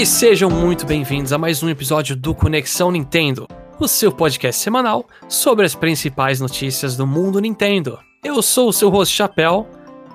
[0.00, 3.46] E sejam muito bem-vindos a mais um episódio do Conexão Nintendo,
[3.78, 7.98] o seu podcast semanal sobre as principais notícias do mundo Nintendo.
[8.24, 9.68] Eu sou o seu host Chapéu,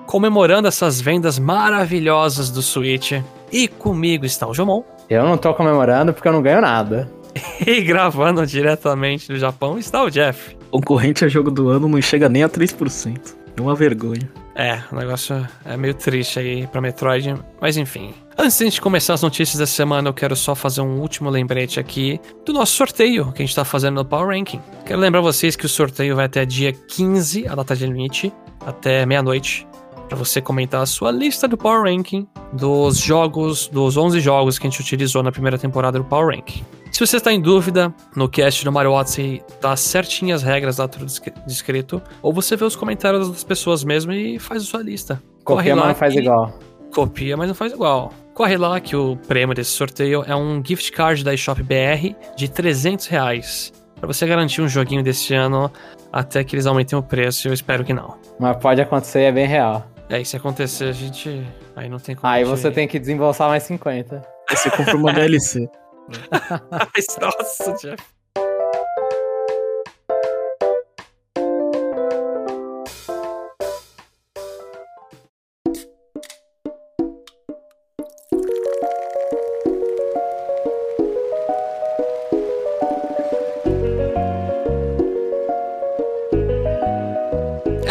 [0.04, 3.12] comemorando essas vendas maravilhosas do Switch,
[3.52, 4.82] e comigo está o Jomon.
[5.08, 7.08] Eu não tô comemorando porque eu não ganho nada.
[7.64, 10.56] E gravando diretamente do Japão está o Jeff.
[10.68, 13.36] Concorrente a jogo do ano não chega nem a 3%.
[13.56, 14.28] É uma vergonha.
[14.56, 18.14] É, o negócio é meio triste aí pra Metroid, mas enfim.
[18.38, 21.28] Antes de a gente começar as notícias dessa semana, eu quero só fazer um último
[21.28, 24.60] lembrete aqui do nosso sorteio que a gente tá fazendo no Power Ranking.
[24.86, 28.32] Quero lembrar vocês que o sorteio vai até dia 15, a data de limite,
[28.64, 29.66] até meia-noite,
[30.08, 34.66] para você comentar a sua lista do Power Ranking dos jogos, dos 11 jogos que
[34.66, 36.64] a gente utilizou na primeira temporada do Power Ranking.
[36.92, 40.88] Se você está em dúvida, no cast do Mario Odyssey tá certinho as regras lá
[40.88, 41.06] tudo
[41.46, 45.22] descrito, ou você vê os comentários das pessoas mesmo e faz a sua lista.
[45.44, 46.20] Corre Copia, mas não faz que...
[46.20, 46.58] igual.
[46.94, 48.12] Copia, mas não faz igual.
[48.32, 52.48] Corre lá que o prêmio desse sorteio é um gift card da eShop BR de
[52.48, 53.72] 300 reais.
[54.00, 55.70] Pra você garantir um joguinho desse ano
[56.12, 58.14] até que eles aumentem o preço, eu espero que não.
[58.38, 59.86] Mas pode acontecer, é bem real.
[60.08, 61.44] É, e se acontecer, a gente.
[61.74, 62.32] Aí não tem como.
[62.32, 64.22] Aí você tem que desembolsar mais 50.
[64.48, 65.68] Aí você compra uma DLC.
[67.20, 68.15] Nossa, Jeff.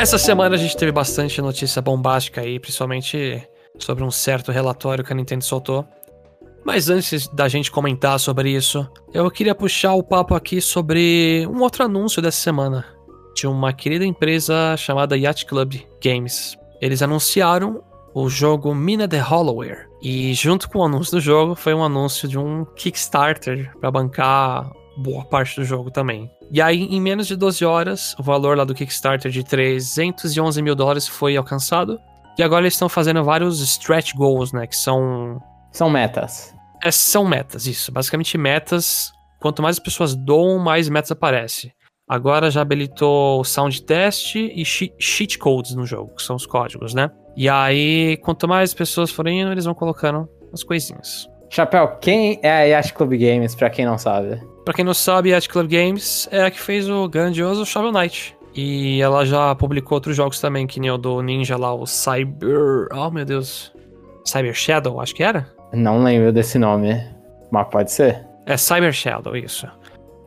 [0.06, 3.42] Essa semana a gente teve bastante notícia bombástica aí, principalmente
[3.80, 5.84] sobre um certo relatório que a Nintendo soltou.
[6.64, 11.60] Mas antes da gente comentar sobre isso, eu queria puxar o papo aqui sobre um
[11.60, 12.86] outro anúncio dessa semana
[13.36, 16.56] de uma querida empresa chamada Yacht Club Games.
[16.80, 21.74] Eles anunciaram o jogo Mina the Hollowware e junto com o anúncio do jogo foi
[21.74, 26.30] um anúncio de um Kickstarter para bancar boa parte do jogo também.
[26.52, 30.76] E aí, em menos de 12 horas, o valor lá do Kickstarter de 311 mil
[30.76, 32.00] dólares foi alcançado.
[32.38, 34.68] E agora eles estão fazendo vários stretch goals, né?
[34.68, 35.42] Que são.
[35.72, 36.54] São metas.
[36.84, 37.92] É, são metas, isso.
[37.92, 39.12] Basicamente, metas.
[39.40, 41.72] Quanto mais as pessoas doam, mais metas aparece.
[42.08, 47.10] Agora já habilitou sound test e cheat codes no jogo, que são os códigos, né?
[47.36, 51.28] E aí, quanto mais pessoas forem indo, eles vão colocando as coisinhas.
[51.50, 54.40] Chapéu, quem é a Yacht Club Games, pra quem não sabe?
[54.66, 57.92] Pra quem não sabe, a Yacht Club Games é a que fez o grandioso Shovel
[57.92, 58.36] Knight.
[58.54, 62.88] E ela já publicou outros jogos também, que nem o do Ninja lá, o Cyber...
[62.92, 63.72] Oh, meu Deus.
[64.26, 65.54] Cyber Shadow, acho que era?
[65.72, 67.00] Não lembro desse nome,
[67.52, 68.26] mas pode ser.
[68.46, 69.68] É Cyber Shadow, isso.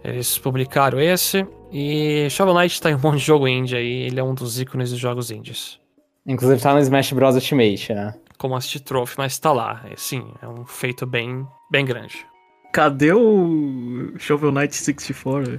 [0.04, 4.20] Eles publicaram esse, e Shovel Knight tá em um monte de jogo indie aí, ele
[4.20, 5.80] é um dos ícones dos jogos indies.
[6.26, 7.34] Inclusive tá no Smash Bros.
[7.34, 8.14] Ultimate, né?
[8.38, 9.82] como assist trophy, mas tá lá.
[9.90, 12.24] É, sim, é um feito bem, bem grande.
[12.78, 15.58] Cadê o Shovel Knight 64?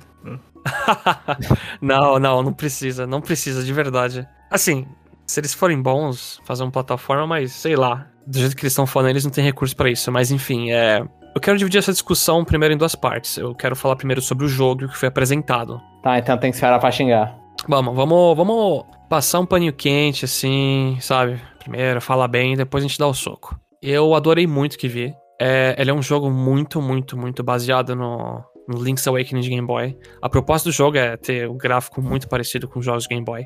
[1.81, 4.25] não, não, não precisa, não precisa de verdade.
[4.49, 4.87] Assim,
[5.27, 8.87] se eles forem bons, fazer uma plataforma, mas sei lá, do jeito que eles estão
[8.87, 10.09] falando, eles não têm recurso para isso.
[10.09, 11.03] Mas enfim, é.
[11.35, 13.35] Eu quero dividir essa discussão primeiro em duas partes.
[13.35, 15.81] Eu quero falar primeiro sobre o jogo que foi apresentado.
[16.01, 17.37] Tá, então tem que esperar pra xingar.
[17.67, 21.37] Vamos, vamos, vamos passar um paninho quente, assim, sabe?
[21.59, 23.59] Primeiro, falar bem, depois a gente dá o soco.
[23.81, 25.13] Eu adorei muito o que vi.
[25.39, 29.65] É, ele é um jogo muito, muito, muito baseado no, no Link's Awakening de Game
[29.65, 29.97] Boy.
[30.21, 33.09] A proposta do jogo é ter o um gráfico muito parecido com os jogos de
[33.09, 33.45] Game Boy.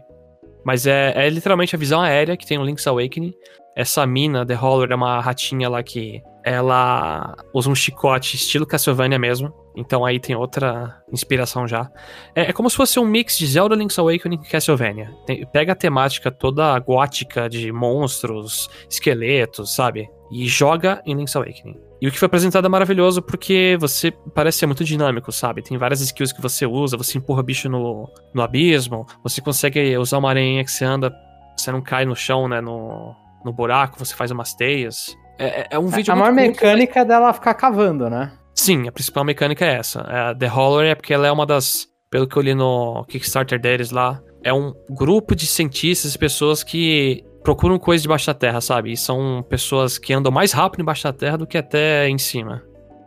[0.66, 3.34] Mas é, é literalmente a visão aérea que tem no Link's Awakening.
[3.76, 9.18] Essa mina, The Holler, é uma ratinha lá que ela usa um chicote estilo Castlevania
[9.18, 9.54] mesmo.
[9.76, 11.90] Então aí tem outra inspiração já.
[12.36, 15.12] É, é como se fosse um mix de Zelda Link's Awakening e Castlevania.
[15.26, 20.08] Tem, pega a temática toda gótica de monstros, esqueletos, sabe?
[20.34, 21.80] E joga em Link's Awakening.
[22.02, 25.62] E o que foi apresentado é maravilhoso porque você parece ser muito dinâmico, sabe?
[25.62, 30.18] Tem várias skills que você usa, você empurra bicho no, no abismo, você consegue usar
[30.18, 31.14] uma aranha que você anda,
[31.56, 32.60] você não cai no chão, né?
[32.60, 33.16] No,
[33.46, 35.16] no buraco, você faz umas teias.
[35.38, 38.34] É, é, é um vídeo A maior mecânica é dela ficar cavando, né?
[38.56, 40.02] Sim, a principal mecânica é essa.
[40.02, 41.88] A The Holler é porque ela é uma das.
[42.10, 46.64] Pelo que eu li no Kickstarter deles lá, é um grupo de cientistas e pessoas
[46.64, 48.92] que procuram coisas debaixo da terra, sabe?
[48.92, 52.64] E são pessoas que andam mais rápido embaixo da terra do que até em cima.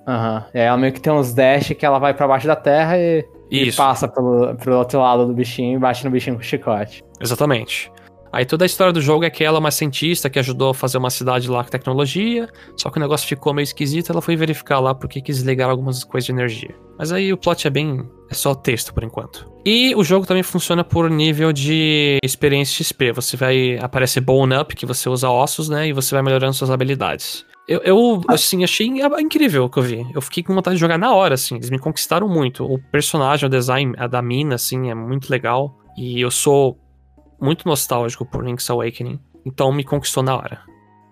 [0.07, 0.37] Aham.
[0.37, 0.43] Uhum.
[0.55, 3.25] É, ela meio que tem uns dash que ela vai para baixo da terra e,
[3.51, 7.03] e passa pelo, pelo outro lado do bichinho e bate no bichinho com chicote.
[7.21, 7.91] Exatamente.
[8.33, 10.75] Aí toda a história do jogo é que ela é uma cientista que ajudou a
[10.75, 14.37] fazer uma cidade lá com tecnologia, só que o negócio ficou meio esquisito, ela foi
[14.37, 16.75] verificar lá porque quis ligar algumas coisas de energia.
[16.99, 18.07] Mas aí o plot é bem.
[18.31, 19.56] é só texto por enquanto.
[19.67, 23.11] E o jogo também funciona por nível de experiência XP.
[23.11, 23.77] Você vai.
[23.79, 25.89] aparecer Bone Up, que você usa ossos, né?
[25.89, 27.45] E você vai melhorando suas habilidades.
[27.67, 30.07] Eu, eu, assim, achei incrível o que eu vi.
[30.15, 31.57] Eu fiquei com vontade de jogar na hora, assim.
[31.57, 32.65] Eles me conquistaram muito.
[32.65, 35.77] O personagem, o design a da mina, assim, é muito legal.
[35.99, 36.79] E eu sou
[37.41, 39.19] muito nostálgico por Link's Awakening.
[39.45, 40.61] Então me conquistou na hora.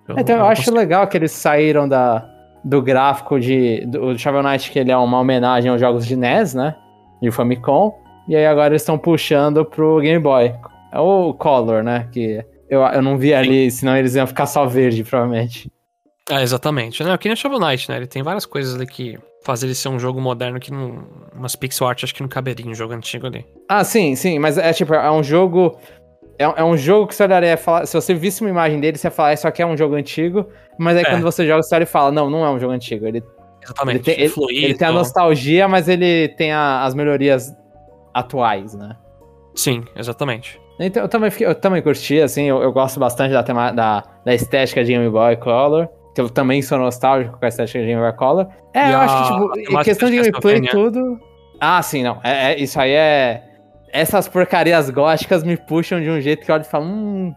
[0.07, 2.25] Eu, então eu, eu acho legal que eles saíram da,
[2.65, 6.55] do gráfico de, do Shovel Knight, que ele é uma homenagem aos jogos de NES,
[6.55, 6.77] né?
[7.21, 8.04] De Famicom.
[8.29, 10.55] E aí agora eles estão puxando pro Game Boy.
[10.93, 12.09] É o Color, né?
[12.13, 15.71] Que eu, eu não vi ali, senão eles iam ficar só verde, provavelmente.
[16.31, 17.03] É, exatamente.
[17.03, 17.17] Né?
[17.19, 17.97] Que nem o Shovel Knight, né?
[17.97, 21.07] Ele tem várias coisas ali que fazem ele ser um jogo moderno que não.
[21.35, 23.45] Umas pixel art acho que não caberia um jogo antigo ali.
[23.69, 25.79] Ah, sim, sim, mas é tipo, é um jogo.
[26.39, 27.87] É, é um jogo que você olharia falar.
[27.87, 30.49] Se você visse uma imagem dele, você ia falar, isso aqui é um jogo antigo.
[30.79, 31.11] Mas aí é.
[31.11, 33.07] quando você joga, você olha e fala, não, não é um jogo antigo.
[33.07, 33.23] Ele,
[33.63, 34.11] Exatamente.
[34.11, 37.53] Ele tem, ele, ele tem a nostalgia, mas ele tem a, as melhorias
[38.15, 38.97] atuais, né?
[39.55, 40.61] Sim, exatamente.
[40.79, 44.03] Então, eu também, fiquei, eu também curti, assim, eu, eu gosto bastante da, tema, da,
[44.25, 47.87] da estética de Game Boy Color que eu também sou nostálgico com a estética de
[47.87, 48.47] Game Boy Color.
[48.73, 51.21] É, e eu a, acho que, tipo, em questão de gameplay e tudo.
[51.61, 52.21] Ah, sim, não.
[52.23, 53.43] É, é, isso aí é.
[53.93, 57.35] Essas porcarias góticas me puxam de um jeito que eu olho e falo, hum.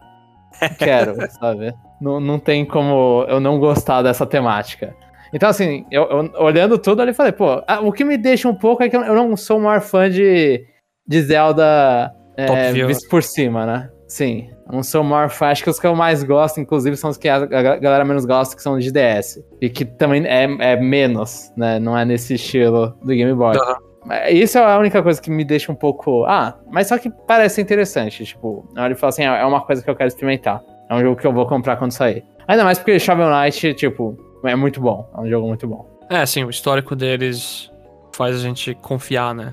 [0.78, 1.74] Quero, sabe?
[2.00, 4.94] Não, não tem como eu não gostar dessa temática.
[5.32, 8.82] Então, assim, eu, eu olhando tudo ali, falei, pô, o que me deixa um pouco
[8.82, 10.64] é que eu não sou o maior fã de,
[11.06, 13.90] de Zelda é, visto por cima, né?
[14.06, 14.48] Sim.
[14.70, 15.48] Não sou o maior fã.
[15.48, 18.56] Acho que os que eu mais gosto, inclusive, são os que a galera menos gosta,
[18.56, 19.42] que são de DS.
[19.60, 21.78] E que também é, é menos, né?
[21.78, 23.56] Não é nesse estilo do Game Boy.
[23.56, 23.88] Uhum.
[24.30, 26.24] Isso é a única coisa que me deixa um pouco.
[26.24, 28.24] Ah, mas só que parece interessante.
[28.24, 30.62] Tipo, na hora de falar assim, é uma coisa que eu quero experimentar.
[30.88, 32.24] É um jogo que eu vou comprar quando sair.
[32.46, 35.10] Ainda mais porque Shovel Knight, tipo, é muito bom.
[35.14, 35.98] É um jogo muito bom.
[36.10, 37.70] É, sim, o histórico deles
[38.14, 39.52] faz a gente confiar, né?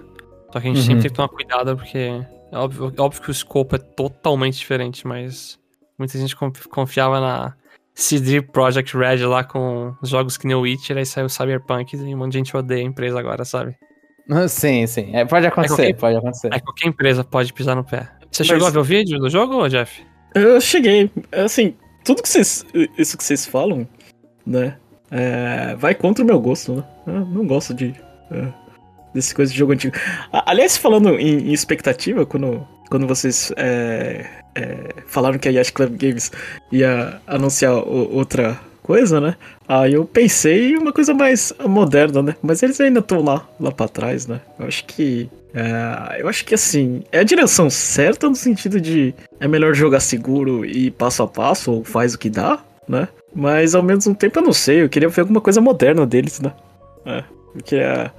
[0.52, 0.86] Só que a gente uhum.
[0.86, 1.98] sempre tem que tomar cuidado porque
[2.52, 5.60] é óbvio, é óbvio que o escopo é totalmente diferente, mas
[6.00, 6.36] muita gente
[6.70, 7.54] confiava na
[7.94, 12.16] CD Project Red lá com jogos que nem o Witcher, aí saiu o Cyberpunk e
[12.16, 13.76] um monte de gente odeia a empresa agora, sabe?
[14.48, 15.16] Sim, sim.
[15.16, 16.50] É, pode acontecer, é qualquer, pode acontecer.
[16.54, 18.10] É qualquer empresa pode pisar no pé.
[18.32, 18.48] Você mas...
[18.48, 20.04] chegou a ver o vídeo do jogo, Jeff?
[20.34, 21.10] Eu cheguei.
[21.32, 22.66] Assim, tudo que vocês.
[22.98, 23.88] Isso que vocês falam,
[24.46, 24.76] né?
[25.12, 26.84] É, vai contra o meu gosto, né?
[27.08, 27.94] Eu não gosto de.
[28.32, 28.48] É,
[29.14, 29.96] desse coisa de jogo antigo.
[30.32, 34.26] Aliás, falando em, em expectativa, quando, quando vocês é,
[34.56, 36.32] é, falaram que a Yacht Club Games
[36.72, 39.36] ia anunciar o, outra coisa, né?
[39.68, 42.36] Aí eu pensei em uma coisa mais moderna, né?
[42.42, 44.42] Mas eles ainda estão lá, lá para trás, né?
[44.60, 49.16] Eu acho que é, eu acho que assim, é a direção certa no sentido de
[49.40, 53.08] é melhor jogar seguro e passo a passo, ou faz o que dá, né?
[53.36, 56.54] Mas ao mesmo tempo eu não sei, eu queria ver alguma coisa moderna deles, né?
[57.06, 57.24] É,
[57.54, 58.14] eu queria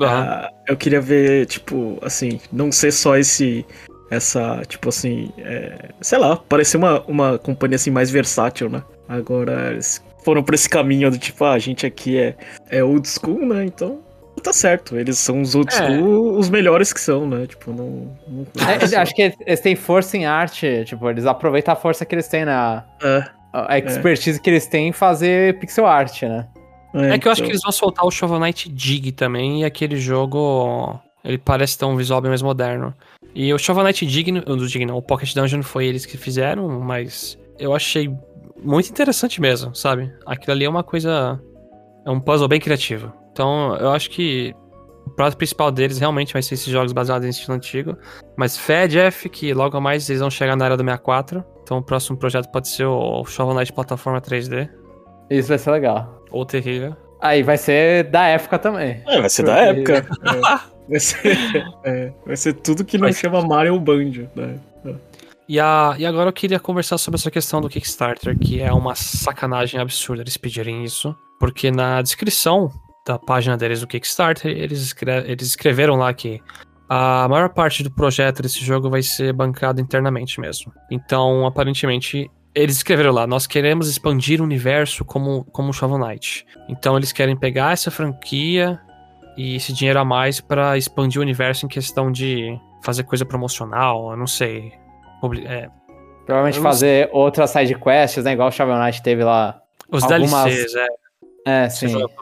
[0.00, 0.48] Uhum.
[0.66, 3.66] eu queria ver, tipo, assim, não ser só esse.
[4.10, 8.82] Essa, tipo assim, é, sei lá, parecer uma, uma companhia assim mais versátil, né?
[9.08, 12.34] Agora eles foram por esse caminho do tipo, ah, a gente aqui é,
[12.68, 13.64] é old school, né?
[13.66, 14.00] Então
[14.42, 14.96] tá certo.
[14.96, 15.76] Eles são os old é.
[15.76, 17.46] school, os melhores que são, né?
[17.46, 18.16] Tipo, não.
[18.26, 18.46] não...
[18.68, 22.26] É, acho que eles têm força em arte, tipo, eles aproveitam a força que eles
[22.26, 22.84] têm na.
[23.00, 23.24] É.
[23.52, 26.48] A expertise que eles têm em fazer pixel art, né?
[26.94, 27.52] É, é que eu acho que então.
[27.52, 30.98] eles vão soltar o Shovel Knight Dig também, e aquele jogo.
[31.24, 32.94] Ele parece ter um visual bem mais moderno.
[33.34, 36.80] E o Shovel Knight Dig, do Dig não, o Pocket Dungeon foi eles que fizeram,
[36.80, 38.10] mas eu achei
[38.62, 40.12] muito interessante mesmo, sabe?
[40.26, 41.40] Aquilo ali é uma coisa.
[42.04, 43.12] É um puzzle bem criativo.
[43.32, 44.54] Então eu acho que
[45.10, 47.96] o prato principal deles realmente vai ser esses jogos baseados em estilo antigo.
[48.36, 51.44] Mas fé, Jeff, que logo mais eles vão chegar na área do 64.
[51.62, 54.68] Então o próximo projeto pode ser o Shovel Knight plataforma 3D.
[55.28, 56.24] Isso vai ser legal.
[56.30, 56.96] Ou terrível.
[57.20, 59.02] Aí vai ser da época também.
[59.06, 60.06] É, vai ser da época.
[60.66, 60.70] é.
[60.90, 61.38] Vai, ser,
[61.84, 64.28] é, vai ser tudo que não vai chama Mario ou Banjo.
[64.34, 64.58] Né?
[65.48, 68.96] E, a, e agora eu queria conversar sobre essa questão do Kickstarter, que é uma
[68.96, 71.14] sacanagem absurda eles pedirem isso.
[71.38, 72.72] Porque na descrição
[73.12, 76.40] da página deles do Kickstarter, eles, escre eles escreveram lá que
[76.88, 80.72] a maior parte do projeto desse jogo vai ser bancado internamente mesmo.
[80.90, 86.46] Então, aparentemente, eles escreveram lá, nós queremos expandir o universo como, como Shovel Knight.
[86.68, 88.80] Então eles querem pegar essa franquia
[89.36, 94.10] e esse dinheiro a mais para expandir o universo em questão de fazer coisa promocional,
[94.10, 94.72] eu não sei.
[95.46, 95.68] É,
[96.26, 97.10] Provavelmente não fazer sei.
[97.12, 98.32] outras side quests, né?
[98.32, 99.60] Igual o Shovel Knight teve lá.
[99.88, 100.44] Os algumas...
[100.44, 100.86] DLCs, é.
[101.46, 101.88] É, sim.
[101.88, 102.12] Joga,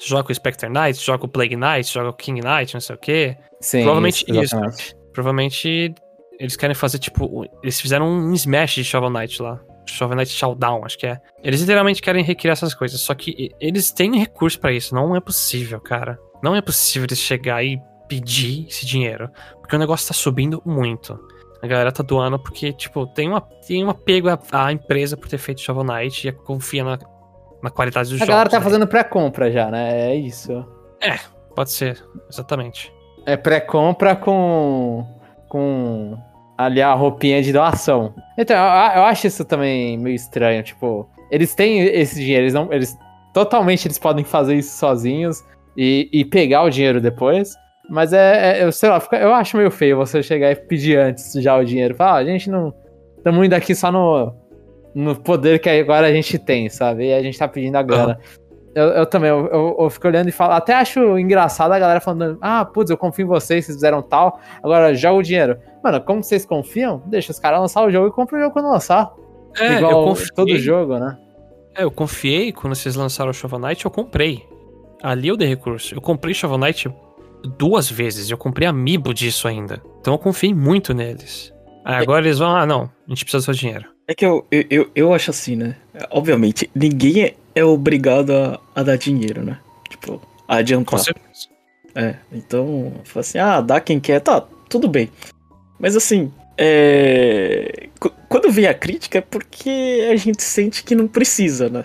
[0.00, 2.96] você joga o Spectre Knight, joga o Plague Knight, joga o King Knight, não sei
[2.96, 3.36] o quê.
[3.60, 4.56] Sim, Provavelmente isso.
[4.64, 4.96] isso.
[5.12, 5.94] Provavelmente
[6.38, 7.44] eles querem fazer, tipo.
[7.62, 9.60] Eles fizeram um Smash de Shovel Knight lá.
[9.86, 11.20] Shovel Knight Showdown, acho que é.
[11.42, 14.94] Eles literalmente querem recriar essas coisas, só que eles têm recurso para isso.
[14.94, 16.18] Não é possível, cara.
[16.42, 17.78] Não é possível eles chegar e
[18.08, 19.30] pedir esse dinheiro,
[19.60, 21.18] porque o negócio tá subindo muito.
[21.62, 25.28] A galera tá doando porque, tipo, tem, uma, tem um apego à, à empresa por
[25.28, 26.98] ter feito Shovel Knight e confia na,
[27.62, 28.30] na qualidade do jogo.
[28.30, 28.64] A galera tá né?
[28.64, 30.10] fazendo pré-compra já, né?
[30.10, 30.64] É isso.
[31.00, 31.18] É,
[31.54, 32.92] pode ser, exatamente.
[33.26, 35.06] É pré-compra com.
[35.48, 36.18] com.
[36.56, 38.14] ali a roupinha de doação.
[38.38, 40.62] Então, eu, eu, acho isso também meio estranho.
[40.62, 42.72] Tipo, eles têm esse dinheiro, eles não.
[42.72, 42.96] Eles,
[43.32, 45.42] totalmente eles podem fazer isso sozinhos
[45.76, 47.54] e, e pegar o dinheiro depois.
[47.88, 51.32] Mas é, é, eu sei lá, eu acho meio feio você chegar e pedir antes
[51.34, 51.94] já o dinheiro.
[51.94, 52.72] Falar, ah, a gente não.
[53.16, 54.32] Estamos indo aqui só no,
[54.94, 57.08] no poder que agora a gente tem, sabe?
[57.08, 58.18] E a gente tá pedindo a grana.
[58.18, 58.40] Uhum.
[58.74, 62.00] Eu, eu, também, eu, eu, eu, fico olhando e falo, até acho engraçado a galera
[62.00, 65.58] falando, ah, putz, eu confio em vocês, vocês fizeram tal, agora joga o dinheiro.
[65.82, 67.02] Mano, como vocês confiam?
[67.06, 69.12] Deixa os caras lançar o jogo e compra o jogo quando lançar.
[69.58, 71.18] É, Igual eu confiei, todo jogo, né?
[71.76, 74.46] É, eu confiei quando vocês lançaram o Shovel Knight, eu comprei.
[75.02, 75.94] Ali eu dei recurso.
[75.94, 76.88] Eu comprei Shovel Knight
[77.58, 79.82] duas vezes, eu comprei amiibo disso ainda.
[80.00, 81.52] Então eu confiei muito neles.
[81.84, 83.86] Aí agora eles vão, ah, não, a gente precisa do seu dinheiro.
[84.10, 85.76] É que eu, eu, eu, eu acho assim, né?
[86.10, 89.58] Obviamente, ninguém é é obrigado a, a dar dinheiro, né?
[89.88, 90.90] Tipo, a adiantar.
[90.90, 91.48] Com certeza.
[91.94, 95.10] É, então, fala assim, ah, dá quem quer, tá, tudo bem.
[95.78, 97.88] Mas assim, é...
[98.28, 101.84] quando vem a crítica é porque a gente sente que não precisa, né?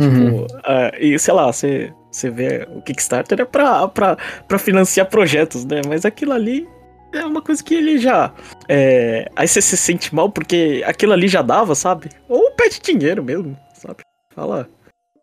[0.00, 0.46] Uhum.
[0.46, 0.58] Tipo,
[1.00, 5.80] e sei lá, você, você vê o Kickstarter é pra, pra, pra financiar projetos, né?
[5.88, 6.68] Mas aquilo ali
[7.12, 8.32] é uma coisa que ele já.
[8.68, 9.30] É...
[9.36, 12.10] Aí você se sente mal porque aquilo ali já dava, sabe?
[12.28, 14.02] Ou pede dinheiro mesmo, sabe?
[14.34, 14.68] Fala,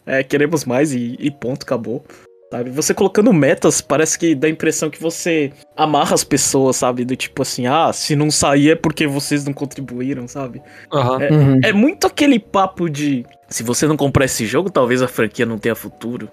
[0.06, 2.04] é, queremos mais e, e ponto, acabou.
[2.52, 2.70] Sabe?
[2.70, 7.04] Você colocando metas, parece que dá a impressão que você amarra as pessoas, sabe?
[7.04, 10.62] Do tipo assim, ah, se não sair é porque vocês não contribuíram, sabe?
[10.94, 11.22] Uhum.
[11.22, 11.60] É, uhum.
[11.64, 15.58] é, muito aquele papo de se você não comprar esse jogo, talvez a franquia não
[15.58, 16.30] tenha futuro,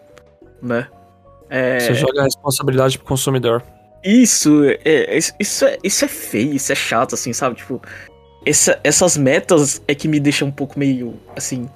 [0.63, 0.87] né?
[1.49, 1.81] É...
[1.81, 3.63] Você joga a responsabilidade pro consumidor.
[4.05, 7.57] Isso, é, é, isso, é, isso é feio, isso é chato, assim, sabe?
[7.57, 7.81] Tipo,
[8.45, 11.69] essa, essas metas é que me deixam um pouco meio, assim,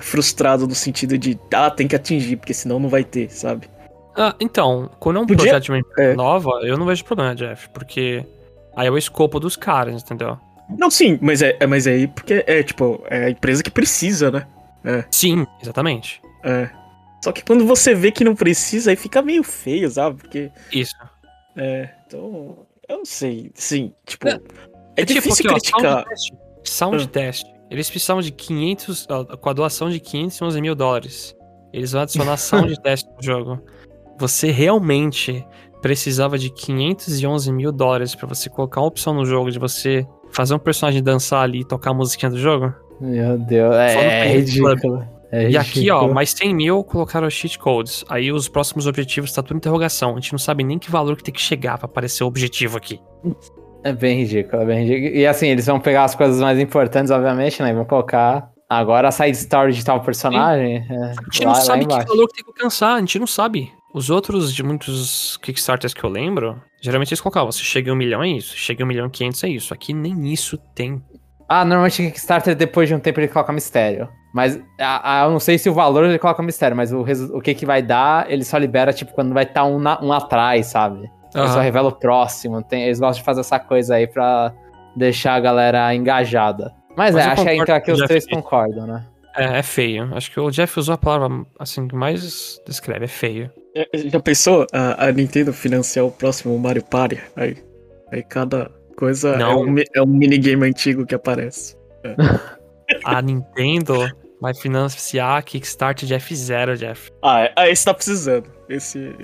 [0.00, 3.68] frustrado no sentido de, ah, tem que atingir, porque senão não vai ter, sabe?
[4.16, 5.44] Ah, então, quando é um Podia...
[5.44, 6.14] projeto de uma empresa é.
[6.14, 8.24] nova, eu não vejo problema, Jeff, porque
[8.76, 10.38] aí é o escopo dos caras, entendeu?
[10.78, 13.70] Não, sim, mas é, é mas é aí porque é tipo, é a empresa que
[13.70, 14.46] precisa, né?
[14.84, 15.04] É.
[15.10, 16.22] Sim, exatamente.
[16.42, 16.70] É.
[17.22, 20.16] Só que quando você vê que não precisa, aí fica meio feio, sabe?
[20.16, 20.50] Porque.
[20.72, 20.94] Isso.
[21.56, 22.56] É, então.
[22.88, 23.50] Eu não sei.
[23.54, 24.28] Sim, tipo.
[24.28, 24.40] É,
[24.96, 26.04] é, tipo difícil aqui, criticar.
[26.04, 26.32] Ó, sound test.
[26.64, 27.06] Sound ah.
[27.08, 27.46] test.
[27.70, 29.06] Eles precisavam de 500,
[29.40, 31.34] com a doação de 511 mil dólares.
[31.72, 33.60] Eles vão adicionar sound test no jogo.
[34.18, 35.44] Você realmente
[35.82, 40.54] precisava de 511 mil dólares para você colocar uma opção no jogo de você fazer
[40.54, 42.72] um personagem dançar ali e tocar a musiquinha do jogo?
[43.00, 45.13] Meu Deus, é, é ridículo.
[45.34, 48.04] É e aqui, ó, mais 100 mil colocaram os cheat codes.
[48.08, 50.12] Aí os próximos objetivos tá tudo interrogação.
[50.12, 52.76] A gente não sabe nem que valor que tem que chegar para aparecer o objetivo
[52.76, 53.00] aqui.
[53.82, 55.16] É bem ridículo, é bem ridículo.
[55.16, 57.70] E assim, eles vão pegar as coisas mais importantes, obviamente, né?
[57.70, 60.86] E vão colocar agora a side story de tal personagem.
[60.88, 63.26] É, a gente lá, não sabe que valor que tem que alcançar, a gente não
[63.26, 63.72] sabe.
[63.92, 68.22] Os outros de muitos Kickstarters que eu lembro, geralmente eles colocavam, se chega um milhão
[68.22, 69.74] é isso, chega um milhão e quinhentos é isso.
[69.74, 71.02] Aqui nem isso tem.
[71.48, 74.08] Ah, normalmente Kickstarter depois de um tempo ele coloca mistério.
[74.34, 77.40] Mas a, a, eu não sei se o valor ele coloca mistério, mas o, o
[77.40, 80.66] que que vai dar, ele só libera, tipo, quando vai estar tá um, um atrás,
[80.66, 81.08] sabe?
[81.36, 81.48] Uhum.
[81.48, 82.60] só revela o próximo.
[82.60, 84.52] Tem, eles gostam de fazer essa coisa aí pra
[84.96, 86.72] deixar a galera engajada.
[86.96, 89.06] Mas, Mas é, acho que então aqui os três concordam, né?
[89.36, 90.12] É, é feio.
[90.12, 93.50] Acho que o Jeff usou a palavra assim que mais descreve, é feio.
[93.76, 97.20] É, já pensou a, a, Nintendo financiar o próximo Mario Party?
[97.36, 97.56] Aí,
[98.12, 101.76] aí cada coisa é um, é um minigame antigo que aparece.
[102.04, 102.14] É.
[103.04, 104.08] a Nintendo
[104.44, 107.10] vai financiar Kickstarter de F0, Jeff.
[107.22, 108.44] Ah, é, esse tá precisando.
[108.68, 109.14] Esse,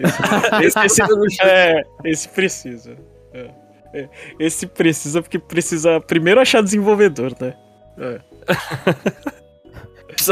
[0.64, 2.96] esse, esse, esse, é, esse precisa.
[3.34, 3.50] É,
[3.92, 4.08] é,
[4.38, 7.54] esse precisa porque precisa primeiro achar desenvolvedor, né?
[7.98, 8.20] É.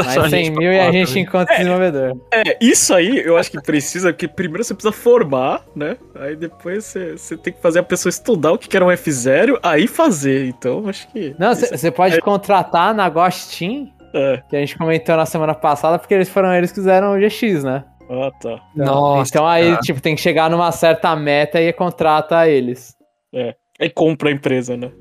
[0.05, 2.17] Mais 100 mil e a gente encontra é, desenvolvedor.
[2.31, 5.97] É, isso aí eu acho que precisa, porque primeiro você precisa formar, né?
[6.15, 9.59] Aí depois você, você tem que fazer a pessoa estudar o que era um F0,
[9.61, 10.47] aí fazer.
[10.47, 11.35] Então acho que.
[11.39, 12.21] Não, você pode é...
[12.21, 14.41] contratar na Ghost Team, é.
[14.49, 17.63] que a gente comentou na semana passada, porque eles foram eles que fizeram o GX,
[17.63, 17.83] né?
[18.09, 18.59] Ah, tá.
[18.73, 19.81] Então, Nossa, então aí, cara.
[19.81, 22.95] tipo, tem que chegar numa certa meta e contrata eles.
[23.33, 23.55] É.
[23.79, 24.91] E compra a empresa, né?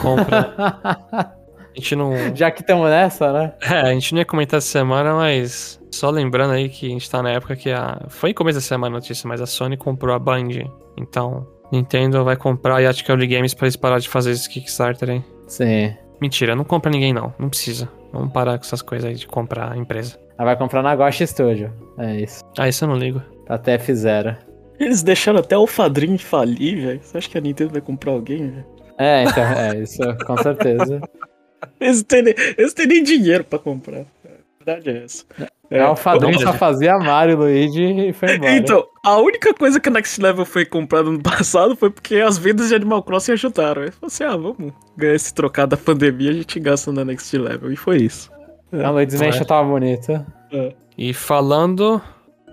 [0.00, 0.54] Compra.
[1.12, 1.34] a
[1.74, 2.34] gente não.
[2.34, 3.52] Já que estamos nessa, né?
[3.62, 5.80] É, a gente não ia comentar essa semana, mas.
[5.90, 8.00] Só lembrando aí que a gente tá na época que a.
[8.08, 10.48] Foi em começo da semana a notícia, mas a Sony comprou a Band.
[10.96, 15.24] Então, Nintendo vai comprar a Yacht Games pra eles parar de fazer esse Kickstarter aí.
[15.46, 15.94] Sim.
[16.20, 17.34] Mentira, não compra ninguém não.
[17.38, 17.88] Não precisa.
[18.16, 20.18] Vamos parar com essas coisas aí de comprar a empresa.
[20.38, 21.72] Ela vai comprar na Ghost Studio.
[21.98, 22.42] É isso.
[22.58, 23.22] Ah, isso eu não ligo.
[23.48, 24.36] Até F0.
[24.78, 27.00] Eles deixaram até o Fadrinho falir, velho.
[27.02, 28.66] Você acha que a Nintendo vai comprar alguém, velho?
[28.98, 31.00] É, então, é, isso com certeza.
[31.78, 32.24] eles, têm,
[32.56, 34.00] eles têm nem dinheiro pra comprar.
[34.00, 35.24] A verdade é essa.
[35.70, 38.56] É, o Fadão só fazia Mario, Luigi e foi embora.
[38.56, 42.38] Então, a única coisa que a Next Level foi comprada no passado foi porque as
[42.38, 43.82] vendas de Animal Crossing ajudaram.
[43.82, 47.36] Aí falou assim: ah, vamos ganhar esse trocado da pandemia, a gente gasta na Next
[47.36, 47.72] Level.
[47.72, 48.30] E foi isso.
[48.72, 48.84] É.
[48.84, 50.26] A Luigi's Mansion tava bonita.
[50.52, 50.72] É.
[50.96, 52.00] E falando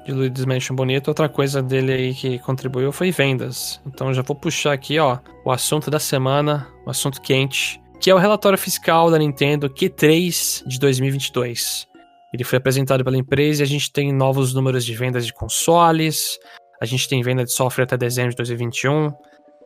[0.06, 3.82] de Luigi's Mansion bonito, outra coisa dele aí que contribuiu foi vendas.
[3.86, 8.16] Então já vou puxar aqui, ó, o assunto da semana, o assunto quente, que é
[8.16, 11.88] o relatório fiscal da Nintendo Q3 de 2022.
[12.34, 16.40] Ele foi apresentado pela empresa e a gente tem novos números de vendas de consoles,
[16.82, 19.12] a gente tem venda de software até dezembro de 2021,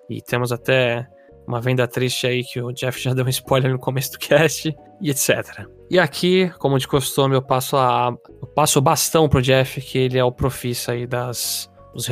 [0.10, 1.08] e temos até
[1.48, 4.76] uma venda triste aí que o Jeff já deu um spoiler no começo do cast,
[5.02, 5.66] e etc.
[5.90, 9.98] E aqui, como de costume, eu passo, a, eu passo o bastão pro Jeff, que
[9.98, 12.08] ele é o profissa aí das, dos,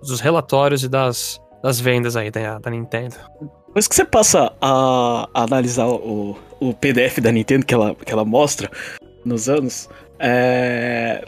[0.00, 3.16] dos relatórios e das, das vendas aí da, da Nintendo.
[3.68, 8.12] Depois que você passa a, a analisar o, o PDF da Nintendo que ela, que
[8.12, 8.70] ela mostra,
[9.28, 11.24] nos anos, é,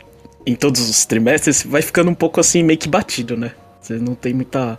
[0.47, 3.53] em todos os trimestres, vai ficando um pouco assim, meio que batido, né?
[3.81, 4.79] Você não tem muita.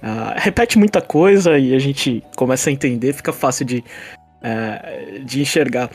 [0.00, 5.40] Uh, repete muita coisa e a gente começa a entender, fica fácil de, uh, de
[5.40, 5.90] enxergar.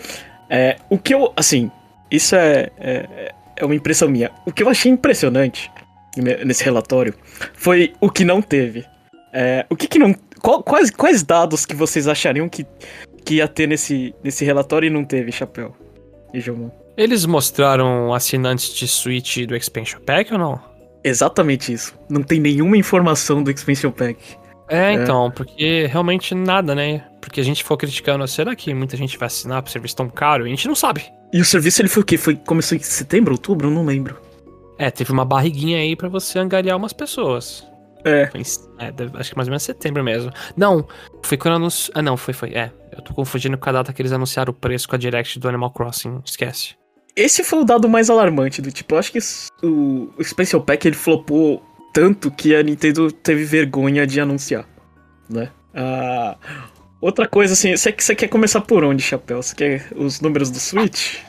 [0.50, 1.32] É, o que eu.
[1.36, 1.72] Assim,
[2.12, 4.32] isso é, é, é uma impressão minha.
[4.46, 5.72] O que eu achei impressionante
[6.46, 7.14] nesse relatório
[7.54, 8.86] foi o que não teve.
[9.34, 10.14] É, o que, que não.
[10.42, 12.66] Qual, quais, quais dados que vocês achariam que,
[13.26, 15.76] que ia ter nesse, nesse relatório e não teve, Chapéu?
[16.96, 20.62] Eles mostraram assinantes de Switch do Expansion Pack ou não?
[21.04, 21.94] Exatamente isso.
[22.10, 24.18] Não tem nenhuma informação do Expansion Pack.
[24.70, 24.94] É, é.
[24.94, 27.06] então, porque realmente nada, né?
[27.20, 30.46] Porque a gente ficou criticando, será que muita gente vai assinar pro serviço tão caro?
[30.46, 31.06] E a gente não sabe.
[31.32, 32.18] E o serviço ele foi o quê?
[32.18, 33.68] Foi, começou em setembro, outubro?
[33.68, 34.18] Eu não lembro.
[34.78, 37.68] É, teve uma barriguinha aí para você angariar umas pessoas.
[38.04, 38.28] É.
[38.28, 38.42] Foi,
[38.80, 39.20] é.
[39.20, 40.32] Acho que mais ou menos setembro mesmo.
[40.56, 40.88] Não,
[41.24, 41.92] foi quando anunci...
[41.94, 42.52] Ah, não, foi, foi.
[42.54, 42.72] É.
[42.96, 45.48] Eu tô confundindo com a data que eles anunciaram o preço com a Direct do
[45.48, 46.22] Animal Crossing.
[46.26, 46.76] Esquece.
[47.16, 48.96] Esse foi o dado mais alarmante do tipo.
[48.96, 49.20] Eu acho que
[49.64, 54.68] o, Special Pack ele flopou tanto que a Nintendo teve vergonha de anunciar,
[55.30, 55.52] né?
[55.76, 56.36] Ah,
[57.00, 59.44] outra coisa assim, você, você quer começar por onde, Chapéu?
[59.44, 61.20] Você quer os números do Switch?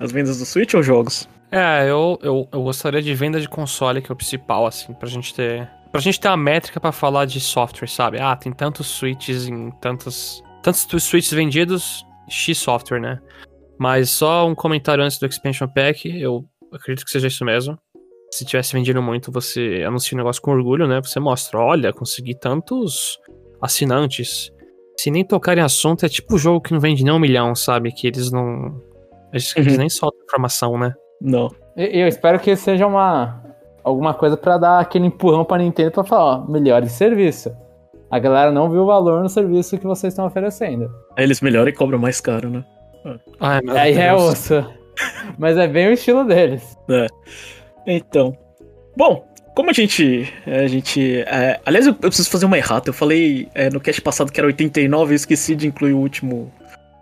[0.00, 1.28] As vendas do Switch ou jogos?
[1.50, 5.08] É, eu, eu, eu gostaria de venda de console, que é o principal, assim, pra
[5.08, 8.20] gente ter Pra gente ter uma métrica para falar de software, sabe?
[8.20, 10.42] Ah, tem tantos switches em tantos.
[10.68, 13.18] Tantos switches vendidos, X software, né?
[13.78, 17.78] Mas só um comentário antes do Expansion Pack, eu acredito que seja isso mesmo.
[18.30, 21.00] Se tivesse vendido muito, você anuncia um negócio com orgulho, né?
[21.00, 23.18] Você mostra, olha, consegui tantos
[23.62, 24.52] assinantes.
[24.98, 27.90] Se nem tocarem assunto, é tipo o jogo que não vende nem um milhão, sabe?
[27.90, 28.78] Que eles não.
[29.32, 29.62] Eles, uhum.
[29.62, 30.92] eles nem soltam informação, né?
[31.18, 31.48] Não.
[31.78, 33.42] Eu espero que seja uma,
[33.82, 37.56] alguma coisa para dar aquele empurrão pra Nintendo pra falar, ó, melhore o serviço.
[38.10, 40.90] A galera não viu o valor no serviço que vocês estão oferecendo.
[41.16, 42.64] Aí eles melhoram e cobram mais caro, né?
[43.38, 44.00] Ai, meu Aí é Deus.
[44.02, 44.74] é osso.
[45.38, 46.76] Mas é bem o estilo deles.
[46.90, 47.06] É.
[47.86, 48.36] Então.
[48.96, 50.32] Bom, como a gente.
[50.46, 51.20] A gente.
[51.26, 52.88] É, aliás, eu, eu, preciso fazer uma errata.
[52.90, 56.52] Eu falei é, no cast passado que era 89 e esqueci de incluir o último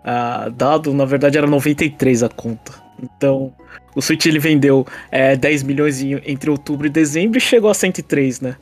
[0.03, 0.93] uh, dado.
[0.93, 2.73] Na verdade, era 93 a conta.
[3.01, 3.53] Então,
[3.95, 8.41] o Switch ele vendeu é, 10 milhões entre outubro e dezembro e chegou a 103,
[8.41, 8.55] né?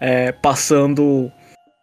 [0.00, 1.32] É, passando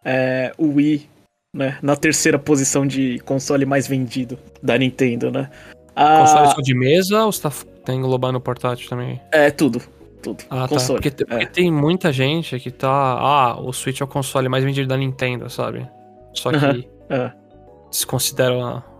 [0.06, 1.10] é, o Wii
[1.54, 5.50] né, na terceira posição de console mais vendido da Nintendo, né?
[5.96, 6.20] A...
[6.20, 7.52] Console só de mesa ou você tá,
[7.86, 9.20] tá englobando o portátil também?
[9.32, 9.82] É, tudo.
[10.22, 10.44] Tudo.
[10.50, 10.68] Ah, tá.
[10.68, 11.00] console.
[11.00, 11.10] Tá.
[11.10, 11.26] Porque, é.
[11.26, 12.90] porque, tem muita gente que tá.
[12.90, 15.88] Ah, o Switch é o console mais vendido da Nintendo, sabe?
[16.34, 16.58] Só que.
[16.58, 16.86] Uh -huh.
[17.10, 17.34] é.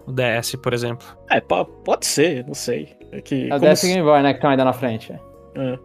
[0.08, 1.06] O DS, por exemplo.
[1.30, 2.96] É, pode ser, não sei.
[3.12, 5.12] É, que, é o DS e Game Boy, né, que estão ainda na frente.
[5.12, 5.80] É.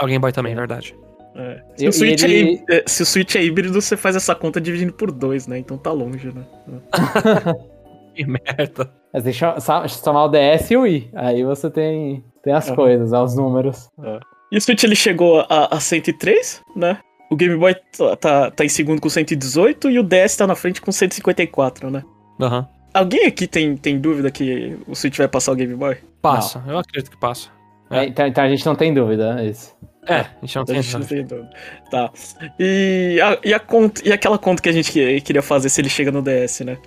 [0.00, 0.96] O Game Boy também, é verdade.
[1.36, 1.62] É.
[1.76, 2.62] Se, o Switch ele...
[2.70, 5.58] é, se o Switch é híbrido, você faz essa conta dividindo por dois, né?
[5.58, 6.44] Então tá longe, né?
[8.14, 8.92] que merda.
[9.12, 11.10] Mas deixa eu somar o DS e o Wii.
[11.14, 12.76] Aí você tem, tem as uhum.
[12.76, 13.88] coisas, os números.
[14.02, 14.20] É.
[14.52, 16.98] E o Switch ele chegou a, a 103, né?
[17.30, 20.54] O Game Boy tá, tá, tá, em segundo com 118 e o DS tá na
[20.54, 22.04] frente com 154, né?
[22.40, 22.58] Aham.
[22.58, 22.74] Uhum.
[22.94, 25.96] Alguém aqui tem, tem dúvida que o Switch vai passar o Game Boy?
[26.22, 26.74] Passa, não.
[26.74, 27.48] eu acredito que passa.
[27.90, 28.04] É.
[28.04, 29.76] Então, então, a gente não tem dúvida, é isso.
[30.06, 31.50] É, a gente não, tem, a gente não tem dúvida.
[31.90, 32.10] Tá.
[32.58, 35.88] E, a, e, a conta, e aquela conta que a gente queria fazer se ele
[35.88, 36.78] chega no DS, né?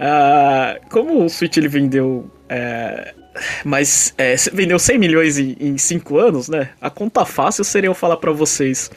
[0.00, 2.30] Ah, como o Switch ele vendeu.
[2.48, 3.14] É,
[3.64, 6.70] mas é, vendeu 100 milhões em 5 anos, né?
[6.80, 8.90] A conta fácil seria eu falar para vocês.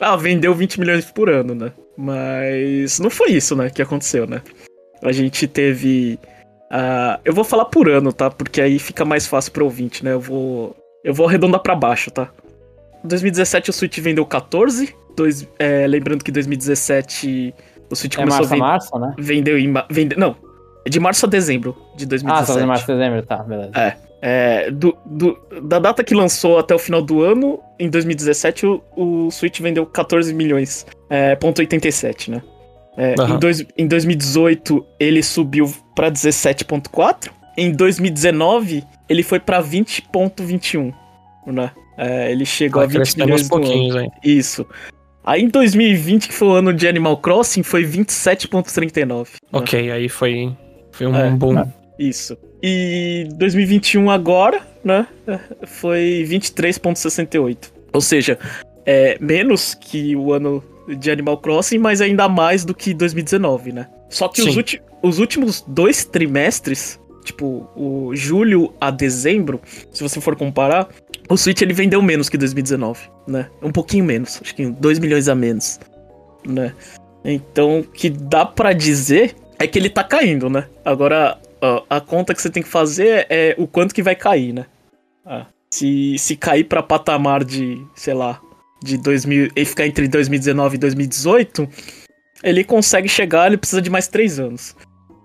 [0.00, 1.72] Ah, vendeu 20 milhões por ano, né?
[1.96, 4.40] Mas não foi isso, né, que aconteceu, né?
[5.02, 6.18] A gente teve.
[6.70, 8.30] Uh, eu vou falar por ano, tá?
[8.30, 10.12] Porque aí fica mais fácil pro ouvinte, né?
[10.12, 10.76] Eu vou.
[11.04, 12.30] Eu vou arredondar para baixo, tá?
[13.04, 14.94] Em 2017 o Switch vendeu 14.
[15.16, 17.54] Dois, é, lembrando que 2017
[17.90, 19.14] o Switch é começou março a vender, março, né?
[19.18, 19.72] Vendeu em.
[19.90, 20.36] Vende, não,
[20.84, 22.50] é de março a dezembro de 2017.
[22.50, 23.72] Ah, só de março a dezembro, tá, beleza.
[23.74, 23.96] É.
[24.24, 28.80] É, do, do, da data que lançou até o final do ano, em 2017, o,
[28.96, 32.40] o Switch vendeu 14 milhões, é, ponto 87, né?
[32.96, 33.34] É, uhum.
[33.34, 37.30] em, dois, em 2018, ele subiu para 17.4.
[37.58, 40.94] Em 2019, ele foi para 20.21,
[41.46, 41.72] né?
[41.96, 44.00] É, ele chegou ah, a 20 milhões no ano.
[44.00, 44.10] Hein?
[44.24, 44.66] Isso.
[45.24, 49.06] Aí em 2020, que foi o ano de Animal Crossing, foi 27.39.
[49.06, 49.26] Né?
[49.52, 50.56] Ok, aí foi,
[50.90, 51.58] foi um é, boom.
[51.58, 51.66] É,
[51.98, 52.36] isso.
[52.62, 55.06] E 2021 agora, né,
[55.66, 57.72] foi 23.68.
[57.92, 58.38] Ou seja,
[58.86, 63.88] é menos que o ano de Animal Crossing, mas ainda mais do que 2019, né?
[64.08, 64.56] Só que os,
[65.02, 70.88] os, últimos dois trimestres, tipo, o julho a dezembro, se você for comparar,
[71.28, 73.48] o Switch ele vendeu menos que 2019, né?
[73.62, 75.78] Um pouquinho menos, acho que 2 milhões a menos,
[76.46, 76.74] né?
[77.24, 80.66] Então, o que dá para dizer é que ele tá caindo, né?
[80.84, 81.38] Agora,
[81.88, 84.66] a conta que você tem que fazer é o quanto que vai cair, né?
[85.24, 88.40] Ah, se, se cair para patamar de, sei lá,
[88.82, 91.68] de 2000 e ficar entre 2019 e 2018,
[92.42, 94.74] ele consegue chegar, ele precisa de mais três anos.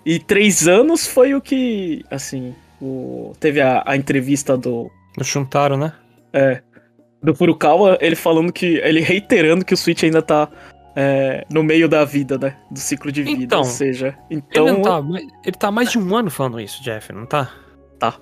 [0.07, 4.89] E três anos foi o que, assim, o, teve a, a entrevista do...
[5.17, 5.91] Do Shuntaro, né?
[6.31, 6.61] É.
[7.21, 10.47] Do Furukawa, ele falando que, ele reiterando que o Switch ainda tá
[10.95, 12.55] é, no meio da vida, né?
[12.71, 14.17] Do ciclo de vida, então, ou seja.
[14.31, 14.69] Então.
[14.69, 15.03] Ele, tá,
[15.43, 17.51] ele tá mais de um ano falando isso, Jeff, não tá?
[17.99, 18.17] Tá.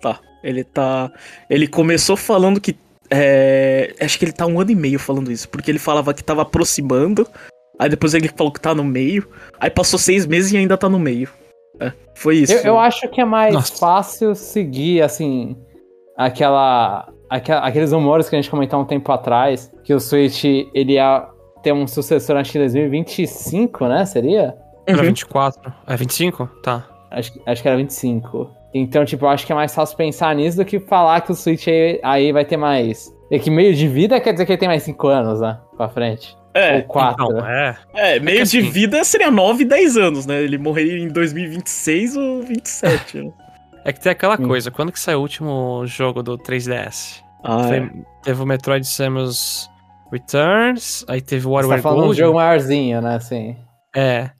[0.00, 0.18] Tá.
[0.42, 1.12] Ele tá.
[1.48, 2.76] Ele começou falando que.
[3.08, 6.24] É, acho que ele tá um ano e meio falando isso, porque ele falava que
[6.24, 7.24] tava aproximando.
[7.80, 9.26] Aí depois ele falou que tá no meio.
[9.58, 11.30] Aí passou seis meses e ainda tá no meio.
[11.80, 12.52] É, foi isso.
[12.52, 13.74] Eu, eu, acho que é mais Nossa.
[13.74, 15.56] fácil seguir, assim,
[16.14, 20.92] aquela, aquela, aqueles rumores que a gente comentou um tempo atrás, que o Switch ele
[20.92, 21.26] ia
[21.62, 24.04] ter um sucessor, acho que em 2025, né?
[24.04, 24.54] Seria?
[24.86, 25.04] Era uhum.
[25.04, 25.72] 24.
[25.86, 26.50] É 25?
[26.62, 26.86] Tá.
[27.10, 28.50] Acho, acho que era 25.
[28.74, 31.34] Então, tipo, eu acho que é mais fácil pensar nisso do que falar que o
[31.34, 33.10] Switch aí, aí vai ter mais.
[33.30, 35.58] É que meio de vida quer dizer que ele tem mais 5 anos, né?
[35.76, 36.36] Pra frente.
[36.52, 36.76] É.
[36.76, 37.24] Ou 4.
[37.24, 37.76] Então, é.
[37.94, 38.70] é, meio é de assim...
[38.70, 40.42] vida seria 9, 10 anos, né?
[40.42, 43.22] Ele morreria em 2026 ou 27.
[43.22, 43.32] né?
[43.84, 47.22] É que tem aquela coisa, quando que saiu o último jogo do 3DS?
[47.42, 47.90] Ah, Foi, é.
[48.22, 49.70] Teve o Metroid Samus
[50.12, 52.20] Returns, aí teve o Warrior Você tá falando Gold.
[52.20, 53.56] um jogo maiorzinho, né, assim.
[53.96, 54.30] É.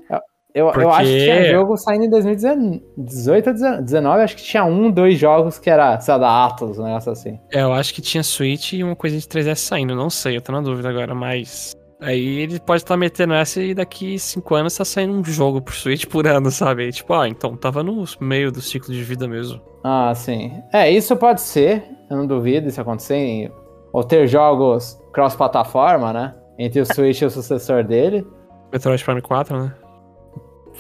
[0.55, 0.85] Eu, porque...
[0.85, 5.19] eu acho que tinha jogo saindo em 2018 ou 2019, acho que tinha um, dois
[5.19, 7.39] jogos que era, sei lá, da Atlas, um negócio assim.
[7.53, 10.41] É, eu acho que tinha Switch e uma coisa de 3DS saindo, não sei, eu
[10.41, 11.73] tô na dúvida agora, mas...
[12.03, 15.61] Aí ele pode estar tá metendo essa e daqui cinco anos tá saindo um jogo
[15.61, 16.89] pro Switch por ano, sabe?
[16.89, 19.61] E, tipo, ah, então tava no meio do ciclo de vida mesmo.
[19.85, 20.51] Ah, sim.
[20.73, 23.53] É, isso pode ser, eu não duvido isso acontecer,
[23.93, 26.35] ou ter jogos cross-plataforma, né?
[26.59, 28.27] Entre o Switch e o sucessor dele.
[28.73, 29.75] Metroid Prime 4, né?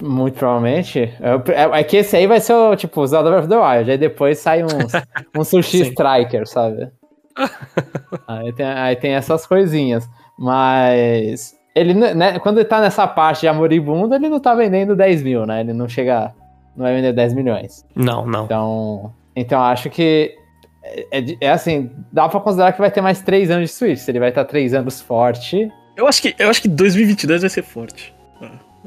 [0.02, 1.00] Muito provavelmente.
[1.20, 3.90] É, é, é, que esse aí vai ser o, tipo, Zelda Breath of the Wild.
[3.90, 4.66] Aí depois sai um,
[5.38, 6.90] um Sushi Striker, sabe?
[8.26, 10.08] aí, tem, aí tem essas coisinhas.
[10.38, 11.54] Mas.
[11.74, 15.46] Ele, né, quando ele tá nessa parte de amoribundo, ele não tá vendendo 10 mil,
[15.46, 15.60] né?
[15.60, 16.32] Ele não chega.
[16.76, 17.84] Não vai vender 10 milhões.
[17.94, 18.44] Não, não.
[18.44, 19.12] Então.
[19.36, 20.34] Então acho que
[20.82, 24.08] é, é, é, assim, dá pra considerar que vai ter mais três anos de Switch.
[24.08, 25.70] Ele vai estar três anos forte.
[25.96, 28.14] Eu acho que, eu acho que 2022 vai ser forte.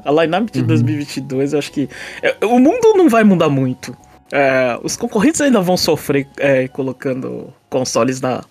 [0.04, 0.66] A lineup de uhum.
[0.66, 1.88] 2022, eu acho que.
[2.22, 3.96] É, o mundo não vai mudar muito.
[4.32, 8.42] É, os concorrentes ainda vão sofrer é, colocando consoles na,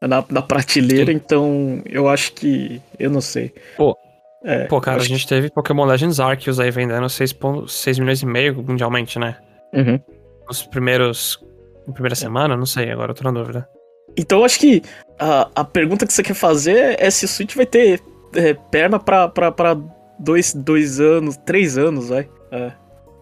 [0.00, 1.16] na, na prateleira, Sim.
[1.16, 2.80] então eu acho que.
[2.98, 3.52] Eu não sei.
[3.76, 3.96] Pô,
[4.44, 5.28] é, Pô, cara, a gente que...
[5.28, 7.34] teve Pokémon Legends Arceus aí vendendo 6,
[7.68, 9.36] 6 milhões e meio mundialmente, né?
[9.72, 9.98] Uhum.
[10.48, 11.40] Nos primeiros
[11.86, 12.56] na primeira semana?
[12.56, 13.68] Não sei, agora eu tô na dúvida.
[14.16, 14.82] Então eu acho que
[15.18, 18.00] a, a pergunta que você quer fazer é se o Switch vai ter
[18.34, 19.76] é, perna pra, pra, pra
[20.18, 22.28] dois, dois anos, três anos, vai.
[22.50, 22.72] É,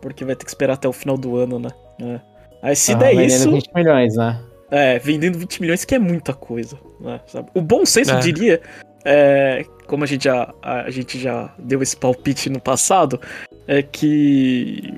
[0.00, 1.70] porque vai ter que esperar até o final do ano, né?
[2.00, 2.20] É.
[2.62, 3.50] Aí se ah, der isso.
[3.50, 4.40] 20 milhões, né?
[4.70, 6.78] É, vendendo 20 milhões, que é muita coisa.
[7.00, 7.20] Né,
[7.54, 8.20] o bom senso é.
[8.20, 8.60] diria,
[9.04, 13.20] é, como a gente, já, a gente já deu esse palpite no passado,
[13.66, 14.94] é que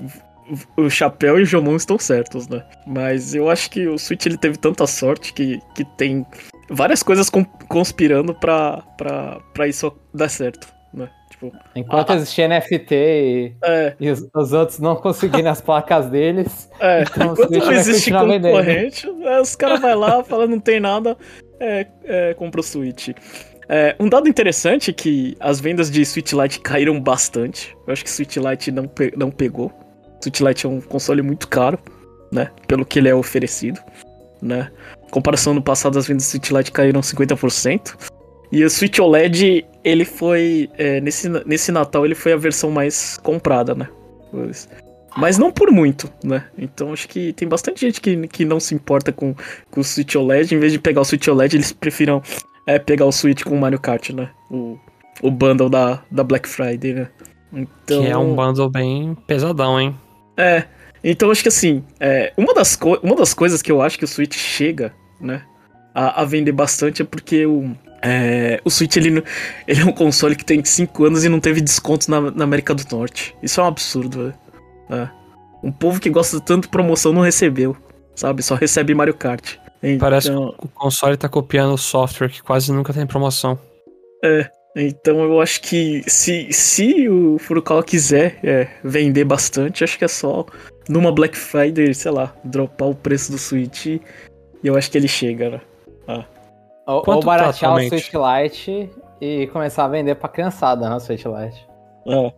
[0.76, 2.62] o Chapéu e o Jomon estão certos, né?
[2.86, 6.26] Mas eu acho que o Switch ele teve tanta sorte que, que tem
[6.68, 7.30] várias coisas
[7.68, 10.66] conspirando pra, pra, pra isso dar certo?
[11.42, 12.14] Tipo, Enquanto a...
[12.14, 13.94] existia NFT e, é.
[13.98, 16.70] e os, os, outros não conseguirem as placas deles.
[16.78, 17.02] É.
[17.02, 21.16] Então Enquanto não existe concorrente, é, os caras vão lá, falam não tem nada,
[21.58, 23.08] é, é, compra o Switch.
[23.68, 27.76] É, um dado interessante é que as vendas de Switch Lite caíram bastante.
[27.86, 29.72] Eu acho que Switch Lite não, pe não pegou.
[30.20, 31.78] Switch Lite é um console muito caro,
[32.30, 32.50] né?
[32.68, 33.80] Pelo que ele é oferecido,
[34.40, 34.70] né?
[35.06, 38.11] Em comparação no passado, as vendas do Switch Lite caíram 50%.
[38.52, 40.68] E o Switch OLED, ele foi.
[40.76, 43.88] É, nesse, nesse Natal, ele foi a versão mais comprada, né?
[45.16, 46.44] Mas não por muito, né?
[46.58, 49.34] Então acho que tem bastante gente que, que não se importa com,
[49.70, 50.54] com o Switch OLED.
[50.54, 52.22] Em vez de pegar o Switch OLED, eles prefiram
[52.66, 54.30] é, pegar o Switch com o Mario Kart, né?
[54.50, 54.78] O,
[55.22, 57.08] o bundle da, da Black Friday, né?
[57.52, 58.02] Então...
[58.02, 59.96] Que é um bundle bem pesadão, hein?
[60.36, 60.64] É.
[61.02, 64.08] Então acho que assim, é, uma, das uma das coisas que eu acho que o
[64.08, 65.42] Switch chega, né?
[65.94, 69.22] A, a vender bastante é porque o, é, o Switch ele,
[69.66, 72.74] ele é um console que tem 5 anos e não teve desconto na, na América
[72.74, 73.36] do Norte.
[73.42, 74.34] Isso é um absurdo, velho.
[74.90, 75.08] É.
[75.62, 77.76] Um povo que gosta tanto de promoção não recebeu,
[78.14, 78.42] sabe?
[78.42, 79.56] Só recebe Mario Kart.
[79.82, 79.98] Então...
[79.98, 83.58] Parece que o console tá copiando o software que quase nunca tem promoção.
[84.24, 90.04] É, então eu acho que se, se o Furukawa quiser é, vender bastante, acho que
[90.04, 90.44] é só
[90.88, 94.00] numa Black Friday, sei lá, dropar o preço do Switch e
[94.64, 95.60] eu acho que ele chega, né?
[96.94, 101.00] Ou, ou baratear tá o Switch Lite e começar a vender pra criançada, né, o
[101.00, 101.66] Switch Lite.
[102.06, 102.32] É,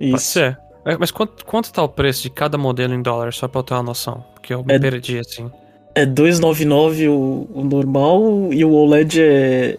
[0.00, 0.12] isso.
[0.12, 0.58] Pode ser.
[0.84, 3.62] É, mas quanto, quanto tá o preço de cada modelo em dólar, só pra eu
[3.62, 4.24] ter uma noção?
[4.34, 5.50] Porque eu me é, perdi, assim.
[5.94, 9.78] É 299 o, o normal e o OLED é,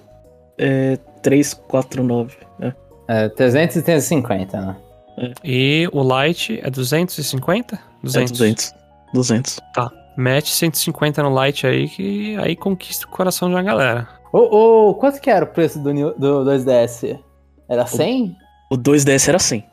[0.57, 2.75] é 349, né?
[3.07, 4.75] É, 300 e 350, né?
[5.17, 5.33] É.
[5.43, 7.79] E o Lite é 250?
[8.03, 8.31] 200.
[8.31, 8.73] É 200.
[9.13, 9.59] 200.
[9.73, 9.91] Tá.
[10.17, 14.07] Mete 150 no Lite aí que aí conquista o coração de uma galera.
[14.33, 17.19] Ô, oh, oh, quanto que era o preço do, do 2DS?
[17.67, 18.35] Era 100?
[18.69, 19.65] O, o 2DS era 100.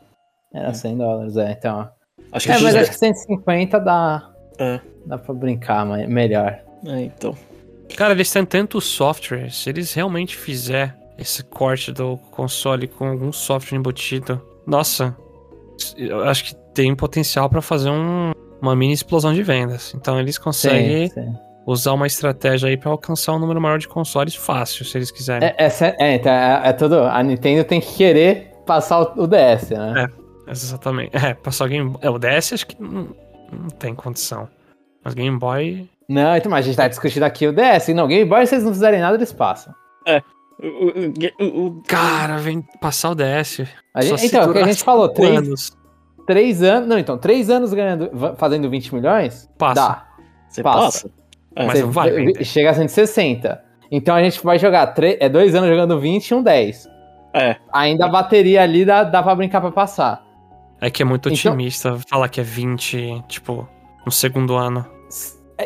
[0.52, 1.88] Era 100 dólares, é, então.
[2.32, 4.30] Acho que é, mas acho que 150 dá.
[4.58, 4.80] É.
[5.06, 6.58] Dá pra brincar mas melhor.
[6.86, 7.36] É, então.
[7.96, 9.50] Cara, eles têm tanto software.
[9.50, 15.16] Se eles realmente fizer esse corte do console com algum software embutido, nossa,
[15.96, 19.94] eu acho que tem potencial para fazer um, uma mini explosão de vendas.
[19.94, 21.47] Então eles conseguem sim, sim.
[21.68, 25.48] Usar uma estratégia aí para alcançar um número maior de consoles fácil, se eles quiserem.
[25.48, 27.00] É, é, é, então, é, é tudo.
[27.02, 30.08] A Nintendo tem que querer passar o, o DS, né?
[30.46, 30.50] É.
[30.50, 31.14] Exatamente.
[31.14, 32.00] É, passar o Game Boy.
[32.02, 33.08] É, o DS acho que não,
[33.52, 34.48] não tem condição.
[35.04, 35.86] Mas Game Boy.
[36.08, 37.88] Não, então, mas a gente tá discutindo aqui o DS.
[37.88, 39.74] Não, Game Boy, se vocês não fizerem nada, eles passam.
[40.06, 40.22] É.
[40.60, 43.58] O, o, o, Cara, vem passar o DS.
[44.00, 45.76] Gente, então, o que a gente falou, três anos.
[46.26, 46.88] Três anos.
[46.88, 49.48] Não, então, três anos ganhando, fazendo 20 milhões?
[49.58, 49.74] Passa.
[49.74, 50.06] Dá.
[50.48, 50.80] Você passa.
[50.80, 51.17] passa.
[51.58, 52.10] É, mas não vai.
[52.10, 52.44] Vender.
[52.44, 53.62] Chega a 160.
[53.90, 54.94] Então a gente vai jogar.
[55.18, 56.88] É dois anos jogando 20 e um 10.
[57.34, 57.56] É.
[57.72, 60.24] Ainda a bateria ali dá, dá pra brincar pra passar.
[60.80, 63.68] É que é muito então- otimista então, falar que é 20, tipo,
[64.06, 64.86] no segundo ano.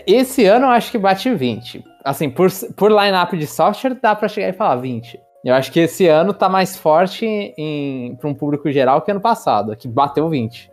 [0.07, 1.85] Esse ano eu acho que bate 20.
[2.03, 5.21] Assim, por, por line-up de software, dá pra chegar e falar 20.
[5.45, 9.21] Eu acho que esse ano tá mais forte em, pra um público geral que ano
[9.21, 10.71] passado, que bateu 20.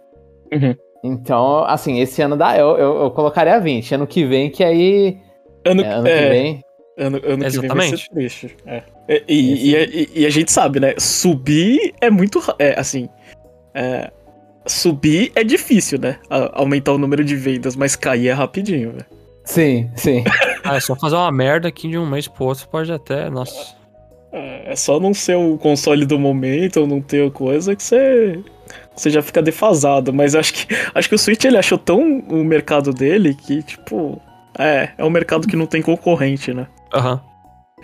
[0.53, 0.75] Uhum.
[1.03, 3.95] Então, assim, esse ano dá, eu, eu, eu, colocaria 20.
[3.95, 5.17] Ano que vem, que aí.
[5.65, 6.63] Ano, é, ano é, que vem.
[6.97, 7.51] Ano, ano Exatamente.
[7.51, 8.57] que vem vai ser triste.
[8.65, 8.83] É.
[9.27, 10.93] E, e, e, e, a gente sabe, né?
[10.97, 12.41] Subir é muito.
[12.59, 13.07] É, assim.
[13.73, 14.11] É,
[14.65, 16.17] subir é difícil, né?
[16.29, 19.05] A aumentar o número de vendas, mas cair é rapidinho, velho.
[19.45, 20.23] Sim, sim.
[20.63, 23.29] ah, é só fazer uma merda aqui de um mês pro outro, pode até.
[23.29, 23.78] Nossa.
[24.31, 28.39] É, é só não ser o console do momento ou não ter coisa que você.
[28.95, 32.43] Você já fica defasado, mas acho que acho que o Switch ele achou tão o
[32.43, 34.21] mercado dele que, tipo,
[34.57, 36.67] é, é um mercado que não tem concorrente, né?
[36.93, 37.13] Aham.
[37.13, 37.29] Uhum.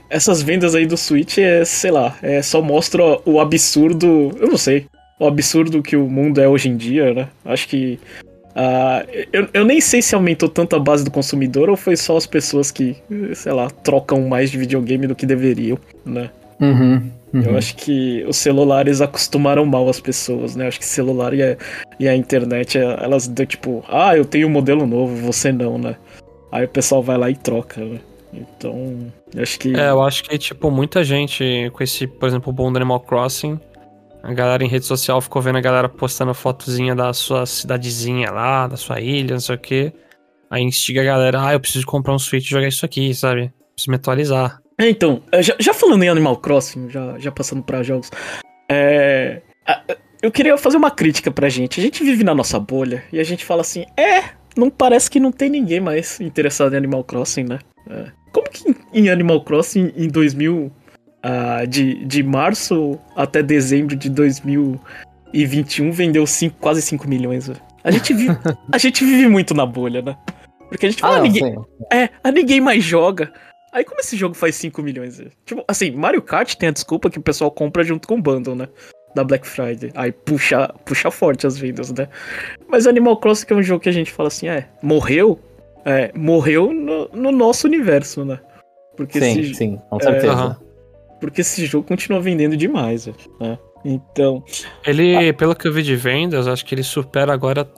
[0.08, 4.58] Essas vendas aí do Switch é, sei lá, é só mostra o absurdo, eu não
[4.58, 4.86] sei
[5.19, 7.27] o absurdo que o mundo é hoje em dia, né?
[7.43, 7.99] Acho que.
[8.55, 12.15] Uh, eu, eu nem sei se aumentou tanto a base do consumidor ou foi só
[12.15, 12.95] as pessoas que,
[13.33, 16.29] sei lá, trocam mais de videogame do que deveriam, né?
[16.61, 17.41] Uhum, uhum.
[17.41, 20.67] Eu acho que os celulares acostumaram mal as pessoas, né?
[20.67, 21.57] Acho que celular e a,
[21.99, 25.97] e a internet, elas dão tipo, ah, eu tenho um modelo novo, você não, né?
[26.49, 27.99] Aí o pessoal vai lá e troca, né?
[28.33, 29.75] Então, acho que.
[29.75, 33.01] É, eu acho que, tipo, muita gente com esse, por exemplo, o bom do Animal
[33.01, 33.59] Crossing
[34.25, 38.67] a galera em rede social ficou vendo a galera postando fotozinha da sua cidadezinha lá,
[38.67, 39.93] da sua ilha, não sei o quê.
[40.49, 43.53] Aí instiga a galera, ah, eu preciso comprar um Switch e jogar isso aqui, sabe?
[43.73, 44.59] Preciso me atualizar.
[44.79, 48.09] É, então, já, já falando em Animal Crossing, já, já passando para jogos,
[48.69, 49.41] é,
[50.21, 51.79] eu queria fazer uma crítica pra gente.
[51.79, 54.23] A gente vive na nossa bolha e a gente fala assim, é,
[54.57, 57.59] não parece que não tem ninguém mais interessado em Animal Crossing, né?
[57.88, 58.11] É.
[58.31, 60.71] Como que em Animal Crossing em 2000
[61.25, 67.49] uh, de, de março até dezembro de 2021 vendeu cinco, quase 5 milhões.
[67.83, 68.38] A gente, vive,
[68.71, 70.15] a gente vive muito na bolha, né?
[70.69, 71.55] Porque a gente fala, ah, ninguém,
[71.91, 73.31] é, a ninguém mais joga.
[73.71, 75.21] Aí como esse jogo faz 5 milhões?
[75.45, 78.55] Tipo, assim, Mario Kart tem a desculpa que o pessoal compra junto com o bundle,
[78.55, 78.67] né?
[79.13, 79.91] Da Black Friday.
[79.95, 82.07] Aí puxa, puxa forte as vendas, né?
[82.67, 85.39] Mas Animal Crossing é um jogo que a gente fala assim, é, morreu?
[85.85, 88.39] É, morreu no, no nosso universo, né?
[88.97, 90.57] Porque sim, esse, sim, com certeza.
[90.61, 90.64] É,
[91.19, 93.08] porque esse jogo continua vendendo demais,
[93.39, 93.58] né?
[93.84, 94.43] Então.
[94.86, 97.69] Ele, pelo que eu vi de vendas, acho que ele supera agora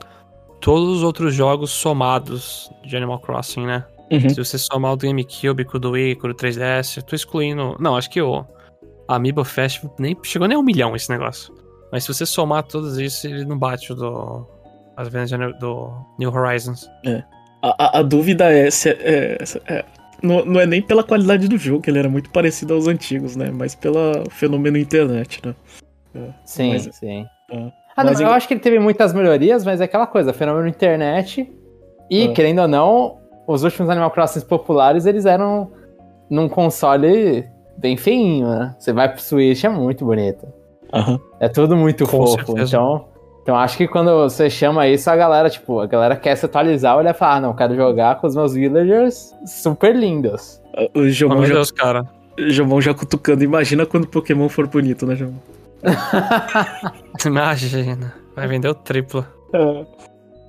[0.60, 3.84] todos os outros jogos somados de Animal Crossing, né?
[4.10, 4.28] Uhum.
[4.28, 7.14] Se você somar o do GameCube com o do Wii, com o 3DS, eu tô
[7.14, 7.76] excluindo.
[7.78, 8.44] Não, acho que o
[9.06, 11.54] Amiibo Fest nem chegou nem a um milhão esse negócio.
[11.92, 14.46] Mas se você somar todos isso, ele não bate o do.
[14.96, 16.90] As vendas do New Horizons.
[17.06, 17.22] É.
[17.62, 19.84] A, a, a dúvida é se é, é,
[20.22, 23.36] não, não é nem pela qualidade do jogo, que ele era muito parecido aos antigos,
[23.36, 23.50] né?
[23.50, 25.54] Mas pelo fenômeno internet, né?
[26.14, 26.30] É.
[26.44, 27.26] Sim, mas, sim.
[27.50, 27.72] É.
[27.96, 31.50] Ah, não, eu acho que ele teve muitas melhorias, mas é aquela coisa, fenômeno internet.
[32.10, 32.32] E, é.
[32.32, 35.72] querendo ou não, os últimos Animal Crossing populares, eles eram
[36.30, 37.44] num console
[37.76, 38.74] bem feinho, né?
[38.78, 40.46] Você vai pro Switch, é muito bonito.
[40.92, 41.18] Uhum.
[41.40, 42.46] É tudo muito Com fofo.
[42.46, 42.76] Certeza.
[42.76, 43.08] Então,
[43.48, 46.98] então acho que quando você chama isso, a galera, tipo, a galera quer se atualizar,
[46.98, 50.60] olha e fala, ah, não, quero jogar com os meus villagers super lindos.
[50.94, 52.04] O Jomon já, Deus, cara.
[52.36, 55.38] Jomon já cutucando, imagina quando o Pokémon for bonito, né, Jomon?
[57.24, 59.26] Imagina, vai vender o triplo.
[59.54, 59.86] É.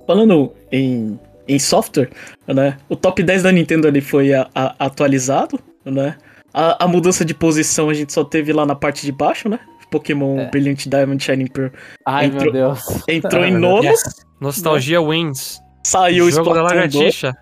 [0.06, 2.10] Falando em, em software,
[2.46, 2.76] né?
[2.86, 6.18] O top 10 da Nintendo ali foi a, a, atualizado, né?
[6.52, 9.58] A, a, mudança de posição a gente só teve lá na parte de baixo, né?
[9.90, 10.50] Pokémon é.
[10.50, 11.72] Brilliant Diamond Shining Pearl.
[12.06, 12.82] Ai, entrou, meu Deus.
[13.08, 13.84] Entrou em nono.
[13.84, 14.02] Yes.
[14.40, 15.60] Nostalgia wins.
[15.84, 17.34] Saiu o jogo da lagartixa.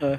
[0.00, 0.18] É.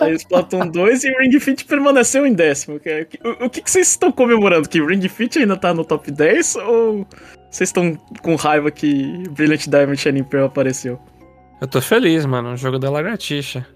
[0.00, 2.76] Aí o Splatoon 2 e o Ring Fit permaneceu em décimo.
[2.76, 4.68] O, o que, que vocês estão comemorando?
[4.68, 6.56] Que o Ring Fit ainda tá no top 10?
[6.56, 7.06] Ou
[7.50, 10.98] vocês estão com raiva que Brilliant Diamond Shining Pearl apareceu?
[11.60, 12.52] Eu tô feliz, mano.
[12.52, 13.66] O jogo da lagartixa.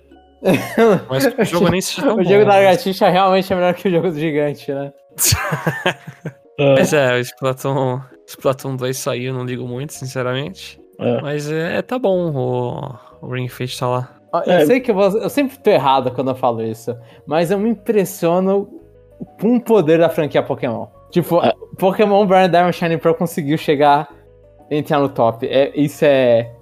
[1.08, 3.90] Mas o jogo nem se O bom, jogo da lagartixa realmente é melhor que o
[3.90, 4.92] jogo do gigante, né?
[6.58, 10.80] Mas é, o Splatoon, Splatoon 2 saiu, não ligo muito, sinceramente.
[10.98, 11.20] É.
[11.20, 14.10] Mas é, tá bom o, o Ring Fit tá lá.
[14.46, 14.66] Eu é.
[14.66, 17.70] sei que eu, vou, eu sempre tô errado quando eu falo isso, mas eu me
[17.70, 18.68] impressiono
[19.40, 20.86] com o poder da franquia Pokémon.
[21.10, 21.52] Tipo, é.
[21.78, 24.08] Pokémon Burn Diamond Shining Pearl conseguiu chegar
[24.70, 25.46] entrar no top.
[25.46, 26.52] É, isso é,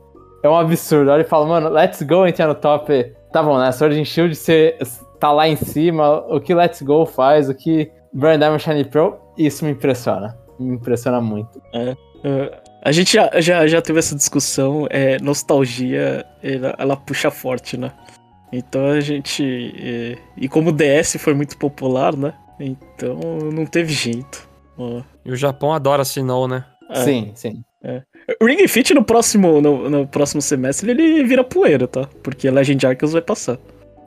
[0.42, 1.10] é um absurdo.
[1.10, 3.14] Olha e fala, mano, let's go entrar no top.
[3.32, 3.70] Tá bom, né?
[3.72, 4.76] Sword and Shield você
[5.18, 6.18] tá lá em cima.
[6.28, 10.36] O que Let's Go faz, o que Burn Diamond Shining Pearl, isso me impressiona.
[10.58, 11.62] Me impressiona muito.
[11.72, 11.92] É.
[11.92, 17.76] Uh, a gente já, já, já teve essa discussão, é, nostalgia, ela, ela puxa forte,
[17.76, 17.92] né?
[18.52, 19.42] Então a gente.
[19.42, 22.34] E, e, como o DS foi muito popular, né?
[22.60, 23.18] Então
[23.52, 24.48] não teve jeito.
[25.24, 26.64] E o Japão adora Sinnoh, né?
[26.90, 27.64] É, sim, sim.
[27.82, 28.02] É.
[28.40, 32.08] O Ring Fit no próximo, no, no, próximo semestre ele vira poeira, tá?
[32.22, 33.58] Porque Legend Arceus vai passar.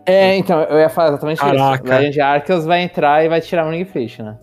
[0.05, 1.83] É, então, eu ia falar exatamente Caraca.
[1.83, 1.93] isso.
[1.93, 4.37] Legend Arceus vai entrar e vai tirar o Ring Fit, né?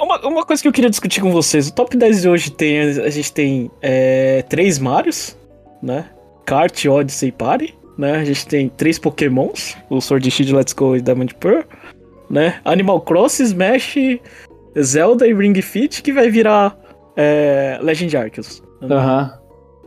[0.00, 1.68] Uma, uma coisa que eu queria discutir com vocês.
[1.68, 2.80] O top 10 de hoje tem.
[2.80, 5.36] A gente tem é, três Marios,
[5.82, 6.06] né?
[6.44, 7.74] Kart, Odyssey e Party.
[7.96, 8.16] Né?
[8.16, 11.62] A gente tem três Pokémons, o Sword Shield, Let's Go e Diamond Pearl,
[12.28, 12.60] né?
[12.64, 13.96] Animal Cross, Smash,
[14.80, 16.76] Zelda e Ring Fit, que vai virar
[17.16, 18.63] é, Legend Arceus.
[18.90, 19.38] Aham.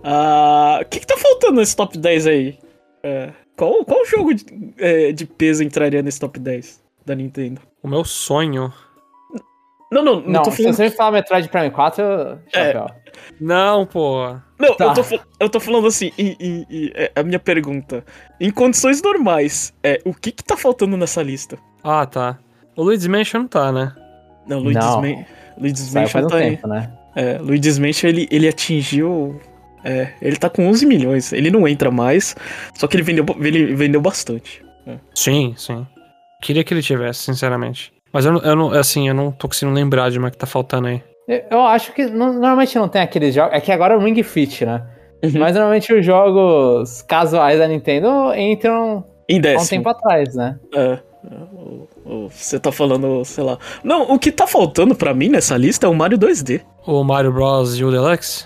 [0.03, 0.81] Uhum.
[0.81, 2.60] O que, que tá faltando nesse top 10 aí?
[3.03, 4.45] É, qual, qual jogo de,
[4.77, 7.62] é, de peso entraria nesse top 10 da Nintendo?
[7.81, 8.71] O meu sonho
[9.91, 10.73] não, não, não, não tô falando...
[10.73, 12.39] se você falar Metroid Prime 4, eu...
[12.53, 12.86] É.
[13.39, 14.36] Não, pô.
[14.60, 14.86] Não, tá.
[14.86, 15.01] eu, tô,
[15.39, 18.03] eu tô falando assim, e, e, e, é, a minha pergunta.
[18.39, 21.57] Em condições normais, é, o que que tá faltando nessa lista?
[21.83, 22.38] Ah, tá.
[22.75, 23.95] O Luigi's Mansion não tá, né?
[24.45, 25.01] Não, Luigi's, não.
[25.01, 25.25] Man...
[25.57, 26.96] Luigi's Mansion tá um tempo, né?
[27.17, 29.39] É, Luigi's Mansion, ele, ele atingiu...
[29.84, 31.32] É, ele tá com 11 milhões.
[31.32, 32.36] Ele não entra mais,
[32.73, 34.62] só que ele vendeu, ele vendeu bastante.
[34.86, 34.95] É.
[35.13, 35.86] Sim, sim.
[36.41, 37.93] Queria que ele tivesse, sinceramente.
[38.12, 40.88] Mas eu, eu não, assim, eu não tô conseguindo lembrar de uma que tá faltando
[40.88, 41.01] aí.
[41.27, 43.53] Eu acho que normalmente não tem aqueles jogos.
[43.53, 44.84] É que agora é o Ring Fit, né?
[45.23, 45.32] Uhum.
[45.39, 50.58] Mas normalmente os jogos casuais da Nintendo entram em há um tempo atrás, né?
[50.73, 50.99] É.
[52.31, 53.57] Você tá falando, sei lá.
[53.83, 56.61] Não, o que tá faltando para mim nessa lista é o Mario 2D.
[56.85, 57.79] O Mario Bros.
[57.79, 58.45] U Deluxe?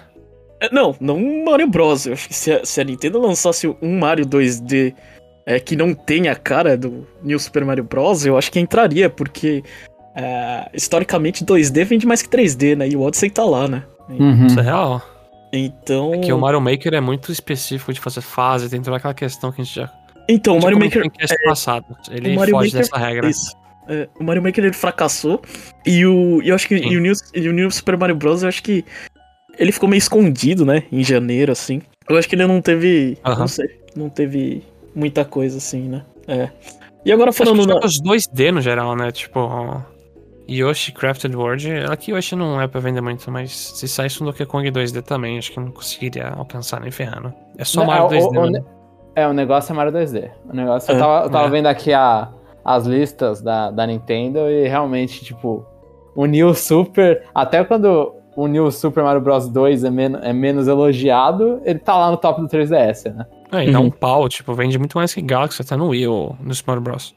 [0.59, 2.05] É, não, não o Mario Bros.
[2.05, 4.93] Eu acho que se a, se a Nintendo lançasse um Mario 2D
[5.45, 9.09] é, que não tem a cara do New Super Mario Bros., eu acho que entraria,
[9.09, 9.63] porque
[10.15, 12.87] é, historicamente 2D vende mais que 3D, né?
[12.87, 13.83] E o Odyssey tá lá, né?
[14.09, 14.47] Uhum.
[14.47, 15.01] Isso é real.
[15.53, 16.13] Então.
[16.13, 19.51] É que o Mario Maker é muito específico de fazer fase, tem toda aquela questão
[19.51, 19.91] que a gente já.
[20.31, 21.03] Então, o Mario Maker.
[21.19, 21.85] É, passado.
[22.09, 23.29] Ele foge Maker, dessa regra.
[23.29, 23.55] Isso.
[23.87, 25.41] É, o Mario Maker ele fracassou.
[25.85, 26.41] E o.
[26.41, 26.75] eu acho que.
[26.75, 28.43] E o, New, e o New Super Mario Bros.
[28.43, 28.85] eu acho que.
[29.59, 30.83] Ele ficou meio escondido, né?
[30.91, 31.81] Em janeiro, assim.
[32.09, 33.17] Eu acho que ele não teve.
[33.25, 33.39] Uhum.
[33.39, 33.81] Não sei.
[33.95, 34.63] Não teve
[34.95, 36.03] muita coisa assim, né?
[36.27, 36.49] É.
[37.05, 37.65] E agora falando.
[37.67, 37.79] Na...
[37.83, 39.11] Os 2D no geral, né?
[39.11, 39.83] Tipo.
[40.49, 41.69] Yoshi Crafted World.
[41.89, 45.37] Aqui Yoshi não é pra vender muito, mas se saísse um Donkey Kong 2D também,
[45.37, 47.33] acho que não conseguiria alcançar nem ferrando.
[47.57, 48.37] É só não, Mario é, 2D.
[48.37, 48.63] O, né?
[49.15, 50.29] É, o negócio é Mario 2D.
[50.49, 50.91] O negócio.
[50.91, 51.49] É, eu tava, eu tava é.
[51.49, 52.29] vendo aqui a,
[52.63, 55.65] as listas da, da Nintendo e realmente, tipo,
[56.15, 57.23] o New Super.
[57.33, 61.97] Até quando o New Super Mario Bros 2 é, men é menos elogiado, ele tá
[61.97, 63.25] lá no top do 3DS, né?
[63.51, 63.87] É, e dá uhum.
[63.87, 66.83] um pau, tipo, vende muito mais que Galaxy até no Wii ou no Super Mario
[66.83, 67.15] Bros.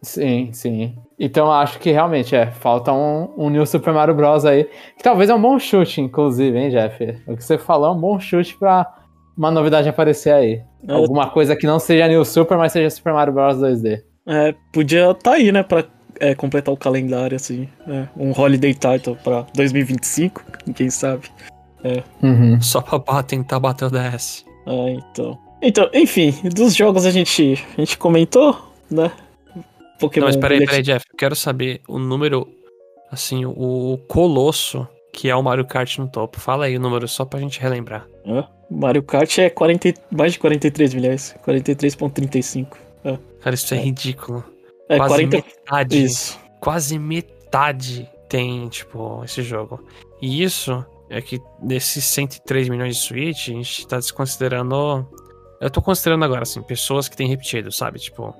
[0.00, 0.94] Sim, sim.
[1.18, 4.44] Então acho que realmente é, falta um, um New Super Mario Bros.
[4.44, 4.64] aí.
[4.96, 7.22] Que talvez é um bom chute, inclusive, hein, Jeff?
[7.26, 9.01] O que você falou é um bom chute pra
[9.36, 10.62] uma novidade aparecer aí.
[10.86, 10.92] É.
[10.92, 14.02] Alguma coisa que não seja New Super, mas seja Super Mario Bros 2D.
[14.26, 15.84] É, podia tá aí, né, pra
[16.20, 17.68] é, completar o calendário, assim.
[17.88, 20.42] É, um Holiday Title pra 2025,
[20.74, 21.28] quem sabe.
[21.84, 22.02] É.
[22.22, 22.60] Uhum.
[22.60, 24.44] Só pra tentar bater o DS.
[24.66, 25.38] Ah, então.
[25.60, 29.10] Então, enfim, dos jogos a gente, a gente comentou, né?
[29.98, 30.26] Pokémon.
[30.26, 31.04] Não, mas peraí, peraí, Jeff.
[31.10, 32.48] Eu quero saber o número,
[33.10, 36.40] assim, o colosso que é o Mario Kart no topo.
[36.40, 38.06] Fala aí o número só pra gente relembrar.
[38.26, 41.34] Ah, Mario Kart é 40, mais de 43 milhões.
[41.46, 42.76] 43,35.
[43.04, 43.18] Ah.
[43.40, 44.44] Cara, isso é, é ridículo.
[44.88, 45.36] É, quase 40...
[45.36, 46.04] metade.
[46.04, 46.40] Isso.
[46.60, 49.84] Quase metade tem, tipo, esse jogo.
[50.20, 55.06] E isso é que desses 103 milhões de Switch, a gente tá desconsiderando.
[55.60, 57.98] Eu tô considerando agora, assim, pessoas que têm repetido, sabe?
[57.98, 58.34] Tipo,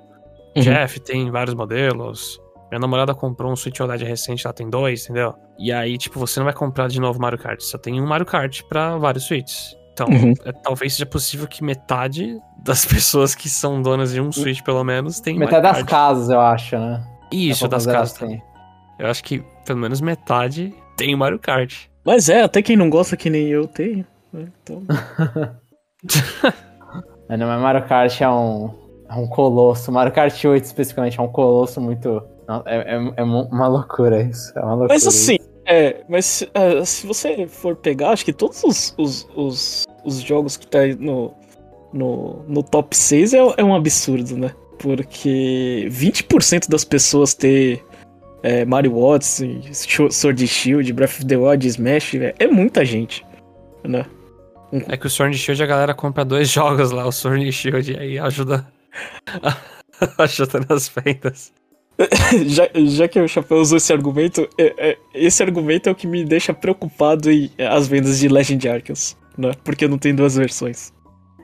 [0.56, 0.62] Uhum.
[0.62, 2.40] Jeff tem vários modelos.
[2.72, 5.34] Minha namorada comprou um Switch OLED recente, ela tem dois, entendeu?
[5.58, 8.24] E aí, tipo, você não vai comprar de novo Mario Kart, só tem um Mario
[8.24, 9.76] Kart para vários Switches.
[9.92, 10.32] Então, uhum.
[10.42, 14.82] é, talvez seja possível que metade das pessoas que são donas de um Switch, pelo
[14.82, 17.06] menos, tem Metade das casas, eu acho, né?
[17.30, 18.40] Isso, das casas assim.
[18.98, 21.74] Eu acho que pelo menos metade tem Mario Kart.
[22.02, 24.06] Mas é, até quem não gosta que nem eu tenho.
[24.32, 24.46] Né?
[24.62, 24.82] Então...
[27.28, 28.70] é, não, mas Mario Kart é um,
[29.12, 29.92] é um colosso.
[29.92, 32.22] Mario Kart 8 especificamente é um colosso muito.
[32.66, 34.52] É, é, é uma loucura isso.
[34.56, 38.62] É uma loucura mas assim, é, mas uh, se você for pegar, acho que todos
[38.64, 41.32] os, os, os, os jogos que tá aí no,
[41.92, 44.54] no, no top 6 é, é um absurdo, né?
[44.78, 47.84] Porque 20% das pessoas ter
[48.42, 49.62] é, Mario Odyssey,
[50.10, 53.24] Sword Shield, Breath of the Wild, Smash, é, é muita gente,
[53.84, 54.04] né?
[54.88, 57.98] É que o Sword Shield a galera compra dois jogos lá, o Sword Shield, e
[57.98, 58.66] aí ajuda
[60.18, 61.52] Ajuda nas vendas.
[62.46, 66.06] já, já que o Chapéu usou esse argumento, é, é, esse argumento é o que
[66.06, 69.52] me deixa preocupado em as vendas de Legend Arceus, né?
[69.64, 70.92] Porque não tem duas versões.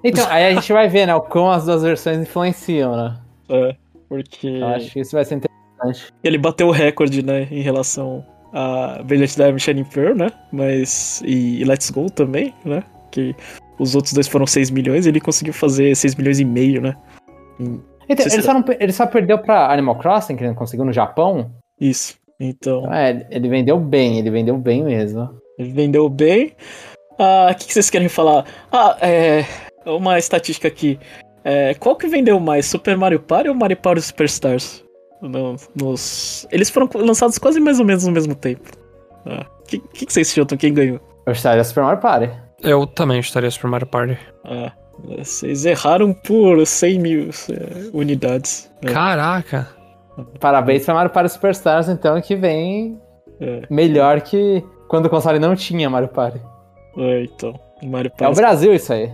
[0.02, 3.18] Então, aí a gente vai ver, né, como as duas versões influenciam, né?
[3.48, 3.76] É,
[4.08, 4.46] porque...
[4.46, 6.12] Eu acho que isso vai ser interessante.
[6.22, 10.30] Ele bateu o recorde, né, em relação a Brilliant Diamond Shining Pearl, né?
[10.52, 11.20] Mas...
[11.24, 12.82] E, e Let's Go também, né?
[13.10, 13.34] Que
[13.78, 16.96] os outros dois foram 6 milhões e ele conseguiu fazer 6 milhões e meio, né?
[18.08, 20.92] Então, ele, só não, ele só perdeu pra Animal Crossing, que ele não conseguiu no
[20.92, 21.50] Japão.
[21.80, 22.16] Isso.
[22.40, 22.92] Então.
[22.92, 25.28] É, ele vendeu bem, ele vendeu bem mesmo.
[25.58, 26.52] Ele vendeu bem.
[27.18, 28.44] Ah, o que, que, vocês querem falar?
[28.70, 29.44] Ah, é.
[29.84, 30.98] Uma estatística aqui.
[31.44, 34.84] É, qual que vendeu mais, Super Mario Party ou Mario Party Superstars?
[35.20, 36.46] No, nos...
[36.50, 38.70] Eles foram lançados quase mais ou menos no mesmo tempo.
[39.26, 40.56] O ah, que, que, que, vocês chutam?
[40.56, 41.00] Quem ganhou?
[41.26, 42.30] Eu estaria Super Mario Party.
[42.62, 44.18] Eu também estaria Super Mario Party.
[44.44, 44.72] Ah,
[45.04, 48.70] vocês erraram por 100 mil é, unidades.
[48.82, 48.92] Né?
[48.92, 49.68] Caraca!
[50.40, 53.00] Parabéns pra Mario Party Superstars, então, que vem
[53.40, 53.62] é.
[53.70, 56.40] melhor que quando o console não tinha Mario Party.
[56.96, 57.58] É, então.
[57.82, 58.24] Mario Party...
[58.24, 59.12] É o Brasil isso aí.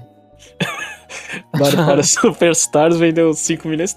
[1.58, 3.94] Mario Party Superstars vendeu 5 milhões.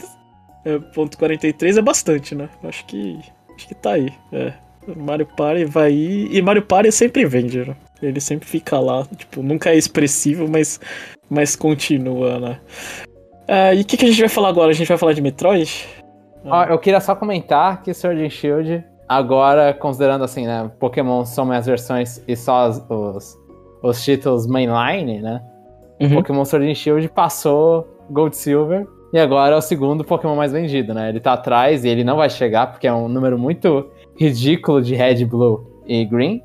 [0.65, 2.49] É, ponto 43 é bastante, né?
[2.63, 3.17] Acho que.
[3.55, 4.13] Acho que tá aí.
[4.33, 4.53] É.
[4.95, 6.35] Mario Party vai ir.
[6.35, 7.75] E Mario Party sempre vende, né?
[8.01, 9.05] Ele sempre fica lá.
[9.15, 10.79] Tipo, nunca é expressivo, mas
[11.29, 12.59] mas continua, né?
[13.47, 14.71] Uh, e o que, que, a gente vai falar agora?
[14.71, 15.87] A gente vai falar de Metroid?
[16.45, 20.71] Ah, eu queria só comentar que Sword and Shield, agora, considerando assim, né?
[20.79, 23.37] Pokémon são minhas versões e só os, os,
[23.83, 25.41] os títulos mainline, né?
[25.99, 26.15] Uhum.
[26.15, 30.93] Pokémon Sword and Shield passou Gold Silver e agora é o segundo Pokémon mais vendido,
[30.93, 31.09] né?
[31.09, 34.95] Ele tá atrás e ele não vai chegar porque é um número muito ridículo de
[34.95, 36.41] Red, Blue e Green,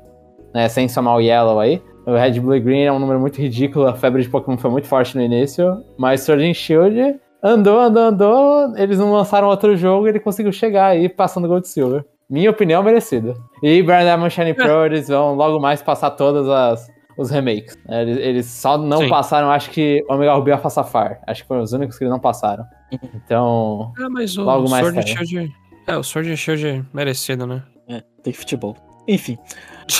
[0.53, 0.67] né?
[0.69, 1.81] Sem somar o Yellow aí.
[2.05, 4.69] O Red, Blue e Green é um número muito ridículo, a febre de Pokémon foi
[4.69, 9.75] muito forte no início, mas Sword and Shield andou, andou, andou, eles não lançaram outro
[9.77, 12.03] jogo e ele conseguiu chegar aí passando Gold Silver.
[12.29, 13.33] Minha opinião, merecida.
[13.61, 17.77] E Burn Diamond Shiny Pro, eles vão logo mais passar todas as os remakes.
[17.87, 19.09] É, eles, eles só não Sim.
[19.09, 21.17] passaram, acho que Omega Ruby e Alpha Sapphire.
[21.27, 22.65] Acho que foram os únicos que eles não passaram.
[22.91, 25.53] Então, é, mas o logo mais Sword Shield,
[25.87, 27.63] é, o Sword and Shield é merecido, né?
[27.87, 28.75] É, tem futebol.
[29.07, 29.37] Enfim.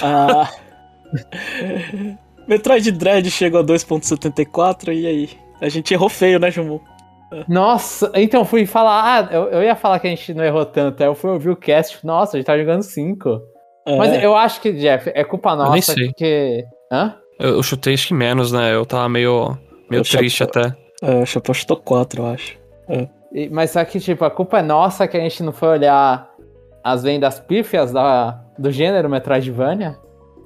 [0.01, 0.47] Uh...
[2.47, 5.29] Metroid Dread chegou a 2.74 e aí?
[5.61, 6.81] A gente errou feio, né, Jumu?
[7.47, 9.03] Nossa, então fui falar.
[9.03, 11.01] Ah, eu, eu ia falar que a gente não errou tanto.
[11.01, 12.05] Aí eu fui ouvir o cast.
[12.05, 13.41] Nossa, a gente tá jogando 5.
[13.85, 13.97] É.
[13.97, 15.69] Mas eu acho que, Jeff, é culpa nossa.
[15.69, 16.07] Eu nem sei.
[16.07, 16.63] Porque.
[16.91, 17.15] Hã?
[17.39, 18.73] Eu, eu, chutei acho que menos, né?
[18.73, 19.57] Eu tava meio,
[19.89, 20.77] meio triste chapéu, até.
[21.01, 22.57] É, o Chapéu chutou 4, eu acho.
[22.87, 23.07] É.
[23.33, 26.29] E, mas só que, tipo, a culpa é nossa que a gente não foi olhar
[26.83, 29.97] as vendas pífias da, do gênero Metroidvania.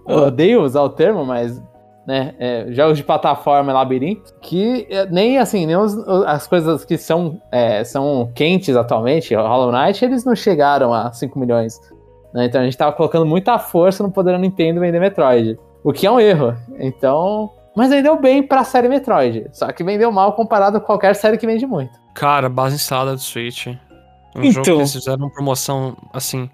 [0.08, 1.62] eu odeio usar o termo, mas
[2.06, 6.98] né, é, jogos de plataforma labirinto, que é, nem assim, nem os, as coisas que
[6.98, 11.78] são, é, são quentes atualmente, Hollow Knight, eles não chegaram a 5 milhões.
[12.34, 12.46] Né?
[12.46, 15.60] Então a gente tava colocando muita força no poder da Nintendo vender Metroid.
[15.84, 16.56] O que é um erro.
[16.80, 17.52] Então.
[17.76, 19.48] Mas vendeu bem pra série Metroid.
[19.52, 21.92] Só que vendeu mal comparado com qualquer série que vende muito.
[22.14, 23.68] Cara, base instalada do Switch.
[23.68, 24.52] Um então...
[24.52, 26.50] jogo que eles fizeram promoção, assim.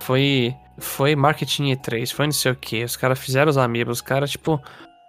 [0.00, 0.54] Foi.
[0.78, 2.84] Foi marketing E3, foi não sei o que.
[2.84, 4.60] Os caras fizeram os amigos, os caras, tipo,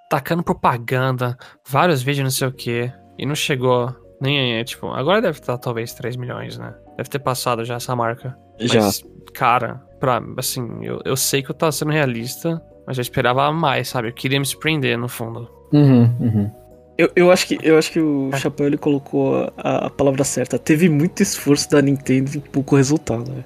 [0.09, 1.38] tacando propaganda,
[1.68, 2.91] vários vídeos, não sei o que.
[3.18, 6.74] E não chegou nem, tipo, agora deve estar talvez 3 milhões, né?
[6.95, 8.38] Deve ter passado já essa marca.
[8.59, 8.82] Já.
[8.82, 9.03] Mas,
[9.34, 13.89] cara, pra, assim, eu, eu sei que eu tava sendo realista, mas eu esperava mais,
[13.89, 14.09] sabe?
[14.09, 15.49] Eu queria me surpreender, no fundo.
[15.72, 16.51] Uhum, uhum.
[16.97, 18.38] Eu, eu, acho que, eu acho que o é.
[18.38, 20.57] Chapéu ele colocou a, a, palavra certa.
[20.57, 23.43] Teve muito esforço da Nintendo e pouco resultado, né?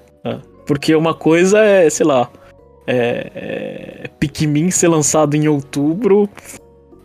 [0.72, 2.32] Porque uma coisa é, sei lá,
[2.88, 6.30] é, é, Pikmin ser lançado em outubro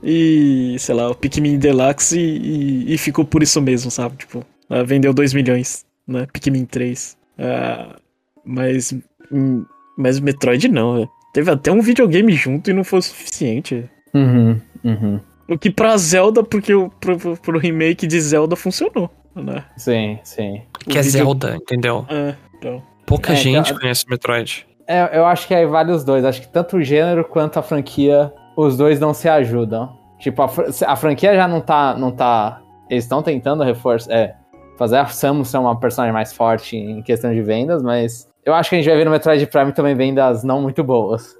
[0.00, 4.18] e, sei lá, o Pikmin Deluxe e, e, e ficou por isso mesmo, sabe?
[4.18, 4.38] Tipo,
[4.70, 6.28] uh, vendeu 2 milhões, né?
[6.32, 7.18] Pikmin 3.
[7.36, 7.96] Uh, ah,
[8.44, 8.94] mas,
[9.32, 9.64] hum,
[9.98, 11.08] mas Metroid não, né?
[11.34, 13.84] Teve até um videogame junto e não foi o suficiente.
[14.14, 15.20] Uhum, uhum.
[15.48, 19.64] O que pra Zelda, porque o, pro, pro, pro remake de Zelda funcionou, né?
[19.76, 20.62] Sim, sim.
[20.88, 22.06] Que é Zelda, entendeu?
[22.08, 22.80] É, então.
[23.06, 24.66] Pouca é, gente então, conhece Metroid.
[24.86, 26.24] É, eu acho que aí vale os dois.
[26.24, 29.96] Acho que tanto o gênero quanto a franquia, os dois não se ajudam.
[30.18, 30.50] Tipo, a,
[30.86, 31.94] a franquia já não tá.
[31.96, 34.12] Não tá eles estão tentando reforçar.
[34.12, 34.34] É,
[34.76, 38.68] fazer a Samus ser uma personagem mais forte em questão de vendas, mas eu acho
[38.68, 41.34] que a gente vai ver no Metroid Prime também vendas não muito boas.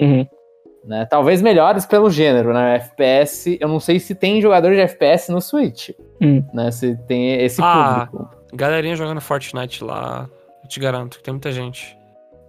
[0.00, 0.26] Uhum.
[0.84, 1.04] Né?
[1.04, 2.76] Talvez melhores pelo gênero, né?
[2.76, 5.90] FPS, eu não sei se tem jogador de FPS no Switch.
[6.20, 6.42] Uhum.
[6.54, 6.70] Né?
[6.70, 8.34] Se tem esse ah, público.
[8.54, 10.28] Galerinha jogando Fortnite lá,
[10.68, 11.98] eu te garanto que tem muita gente.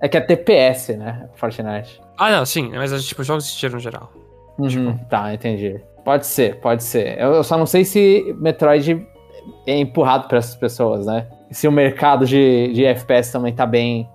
[0.01, 1.29] É que é TPS, né?
[1.35, 2.01] Fortnite.
[2.17, 4.11] Ah, não, sim, mas é tipo jogos de tiro no geral.
[4.57, 5.05] Uhum, tipo...
[5.05, 5.81] Tá, entendi.
[6.03, 7.17] Pode ser, pode ser.
[7.17, 9.05] Eu, eu, só não sei se Metroid
[9.65, 11.27] é empurrado para essas pessoas, né?
[11.49, 14.09] Se o mercado de, de FPS também tá bem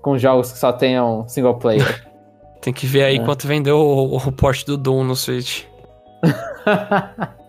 [0.00, 2.08] com jogos que só tenham single player.
[2.60, 3.24] Tem que ver aí é.
[3.24, 5.64] quanto vendeu o, o porte do Doom no Switch.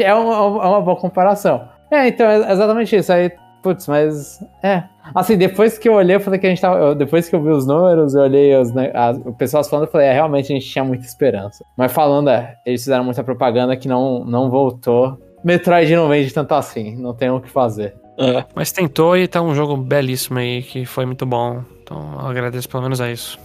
[0.00, 1.68] É uma, é uma boa comparação.
[1.90, 3.12] É, então, é exatamente isso.
[3.12, 3.32] Aí
[3.62, 4.40] Putz, mas.
[4.62, 4.84] É.
[5.14, 6.94] Assim, depois que eu olhei, eu falei que a gente tava.
[6.94, 9.90] Depois que eu vi os números, eu olhei os, né, as, o pessoal falando, eu
[9.90, 11.64] falei, é, realmente a gente tinha muita esperança.
[11.76, 15.18] Mas falando, é, eles fizeram muita propaganda que não, não voltou.
[15.44, 17.94] Metroid não vende tanto assim, não tem o que fazer.
[18.18, 18.44] É.
[18.54, 21.62] Mas tentou e tá um jogo belíssimo aí, que foi muito bom.
[21.82, 23.38] Então eu agradeço pelo menos a isso.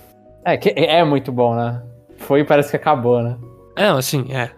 [0.45, 1.81] É, que é muito bom, né?
[2.17, 3.37] Foi e parece que acabou, né?
[3.75, 4.49] É, assim, é.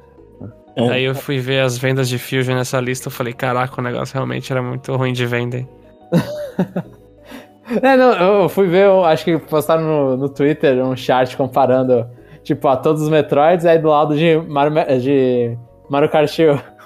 [0.76, 0.90] É.
[0.90, 4.14] Aí eu fui ver as vendas de Fusion nessa lista, eu falei, caraca, o negócio
[4.14, 5.66] realmente era muito ruim de venda.
[7.82, 12.06] é, não, eu fui ver, eu acho que postaram no, no Twitter um chart comparando,
[12.44, 15.58] tipo, a todos os Metroids, aí do lado de Mario, de
[15.90, 16.38] Mario Kart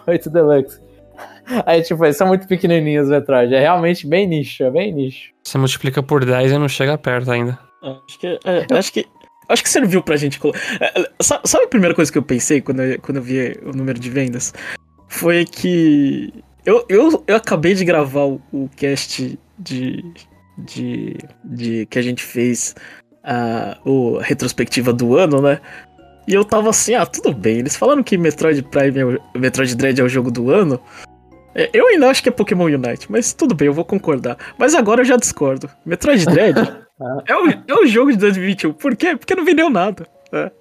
[0.07, 0.79] 8 Deluxe.
[1.65, 3.53] Aí, tipo, eles são muito pequenininhos os Metroid.
[3.55, 5.31] É realmente bem nicho, é bem nicho.
[5.43, 7.57] Você multiplica por 10 e não chega perto ainda.
[7.81, 9.07] Acho que, é, acho que
[9.49, 10.39] Acho que serviu pra gente.
[10.79, 13.75] É, é, sabe a primeira coisa que eu pensei quando eu, quando eu vi o
[13.75, 14.53] número de vendas?
[15.07, 16.31] Foi que.
[16.63, 20.05] Eu, eu, eu acabei de gravar o, cast de,
[20.55, 21.85] de, de.
[21.87, 22.75] que a gente fez.
[23.21, 25.59] A, o retrospectiva do ano, né?
[26.27, 27.57] E eu tava assim, ah, tudo bem.
[27.57, 30.79] Eles falaram que Metroid Prime, é o, Metroid Dread é o jogo do ano.
[31.73, 34.37] Eu ainda acho que é Pokémon Unite, mas tudo bem, eu vou concordar.
[34.57, 35.69] Mas agora eu já discordo.
[35.85, 36.57] Metroid Dread
[37.27, 38.73] é, o, é o jogo de 2021.
[38.73, 39.15] Por quê?
[39.15, 40.07] Porque não vendeu nada.
[40.31, 40.51] Né?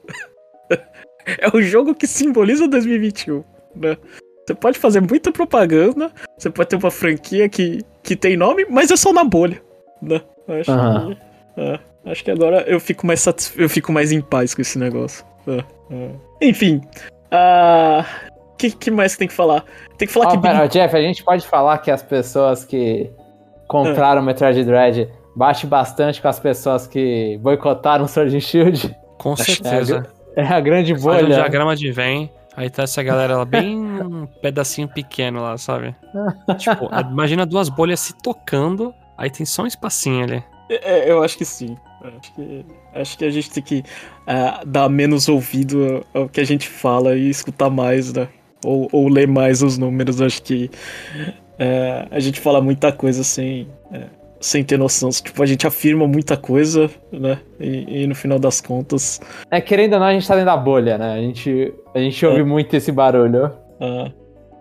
[1.36, 3.45] É o jogo que simboliza 2021.
[3.76, 3.99] Né?
[4.47, 8.91] Você pode fazer muita propaganda, você pode ter uma franquia que, que tem nome, mas
[8.91, 9.61] é só na bolha.
[10.01, 10.22] Né?
[10.49, 11.14] Acho, uhum.
[11.14, 11.20] que,
[11.61, 13.61] é, acho que agora eu fico mais satisf...
[13.61, 15.22] eu fico mais em paz com esse negócio.
[15.47, 15.59] É,
[15.95, 16.11] é.
[16.41, 16.80] Enfim.
[17.30, 18.03] Uh,
[18.59, 19.64] que, que mais tem que falar?
[19.96, 20.38] Tem que falar oh, que.
[20.38, 23.11] Pera, Jeff, a gente pode falar que as pessoas que
[23.66, 28.94] compraram o Metroid Dread bate bastante com as pessoas que boicotaram o Sword Shield.
[29.18, 30.06] Com certeza.
[30.36, 31.20] É a, é a grande bolha.
[31.20, 35.56] Faz um diagrama de vem, aí tá essa galera lá bem um pedacinho pequeno lá,
[35.56, 35.94] sabe?
[36.59, 40.44] tipo, imagina duas bolhas se tocando, aí tem só um espacinho ali.
[40.68, 41.76] É, é eu acho que sim.
[42.02, 46.44] Acho que, acho que a gente tem que uh, dar menos ouvido ao que a
[46.44, 48.28] gente fala e escutar mais, né?
[48.64, 50.20] Ou, ou ler mais os números.
[50.20, 50.70] Acho que
[51.16, 54.09] uh, a gente fala muita coisa sem, uh,
[54.40, 55.11] sem ter noção.
[55.11, 57.38] Tipo, a gente afirma muita coisa, né?
[57.61, 59.20] E, e, no final das contas.
[59.50, 61.14] É, querendo ou não, a gente tá dentro da bolha, né?
[61.14, 62.44] A gente, a gente ouve é.
[62.44, 63.52] muito esse barulho.
[63.80, 64.11] Ah,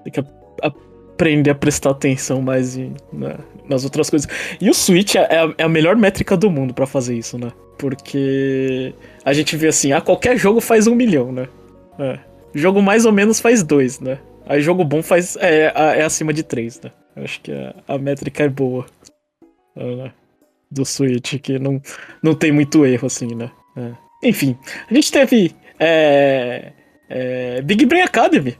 [0.03, 0.19] tem que
[1.17, 3.35] aprender a prestar atenção mais em, né,
[3.67, 4.29] nas outras coisas.
[4.61, 7.37] E o Switch é, é, a, é a melhor métrica do mundo para fazer isso,
[7.37, 7.51] né?
[7.77, 8.93] Porque
[9.25, 11.47] a gente vê assim, ah, qualquer jogo faz um milhão, né?
[11.99, 12.19] É.
[12.57, 14.17] Jogo mais ou menos faz dois, né?
[14.47, 15.35] Aí jogo bom faz.
[15.37, 16.91] É, é, é acima de três, né?
[17.15, 18.85] Eu acho que a, a métrica é boa.
[19.75, 20.11] né?
[20.71, 21.79] Do Switch, que não,
[22.21, 23.51] não tem muito erro, assim, né?
[23.75, 23.91] É.
[24.27, 24.57] Enfim,
[24.89, 25.55] a gente teve.
[25.79, 26.71] É,
[27.07, 28.57] é, Big Brain Academy.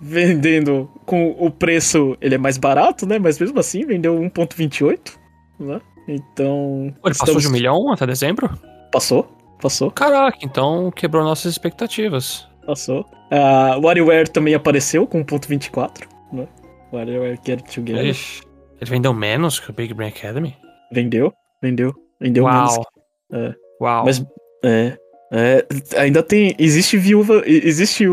[0.00, 2.16] Vendendo com o preço.
[2.18, 3.18] Ele é mais barato, né?
[3.18, 5.12] Mas mesmo assim, vendeu 1,28.
[5.60, 5.80] Né?
[6.08, 6.94] Então.
[7.02, 8.50] Pô, ele passou de um milhão até dezembro?
[8.90, 9.90] Passou, passou.
[9.90, 12.50] Caraca, então quebrou nossas expectativas.
[12.66, 13.00] Passou.
[13.30, 16.46] Uh, WarioWare também apareceu com 1.24, né?
[16.92, 18.06] WarioWare Get Together.
[18.06, 18.42] Ixi,
[18.80, 20.56] ele vendeu menos que o Big Brain Academy?
[20.90, 21.94] Vendeu, vendeu.
[22.20, 22.54] Vendeu Uau.
[22.54, 22.86] menos.
[23.32, 23.54] É.
[23.80, 24.04] Uau.
[24.04, 24.24] Mas,
[24.64, 24.96] é,
[25.32, 28.04] é, ainda tem, existe viúva, existe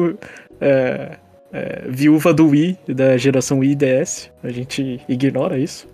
[0.62, 1.18] é,
[1.52, 4.32] é, viúva do Wii, da geração Wii DS.
[4.44, 5.88] A gente ignora isso,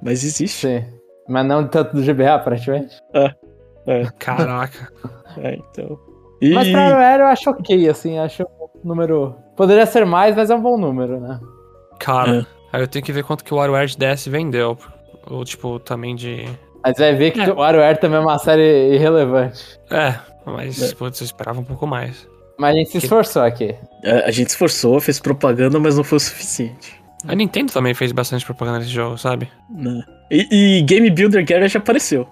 [0.00, 0.66] mas existe.
[0.66, 0.84] Sim,
[1.28, 2.96] mas não tanto do GBA, aparentemente.
[3.12, 3.34] É,
[3.86, 4.04] é.
[4.18, 4.92] Caraca.
[5.42, 6.07] É, então...
[6.40, 6.54] E...
[6.54, 9.34] Mas pra Rare eu acho ok, assim, acho um número.
[9.56, 11.40] Poderia ser mais, mas é um bom número, né?
[11.98, 12.38] Cara,
[12.72, 12.76] é.
[12.76, 14.78] aí eu tenho que ver quanto que o WarioWare de DS vendeu.
[15.26, 16.44] Ou, tipo, também de.
[16.82, 17.50] Mas vai ver que é.
[17.52, 19.78] o WarioWare também é uma série irrelevante.
[19.90, 20.14] É,
[20.46, 20.94] mas, é.
[20.94, 22.28] putz, eu esperava um pouco mais.
[22.58, 23.74] Mas a gente se esforçou aqui.
[24.02, 26.98] É, a gente se esforçou, fez propaganda, mas não foi o suficiente.
[27.26, 29.48] A Nintendo também fez bastante propaganda nesse jogo, sabe?
[29.70, 30.02] Né.
[30.30, 32.28] E, e Game Builder Garage apareceu.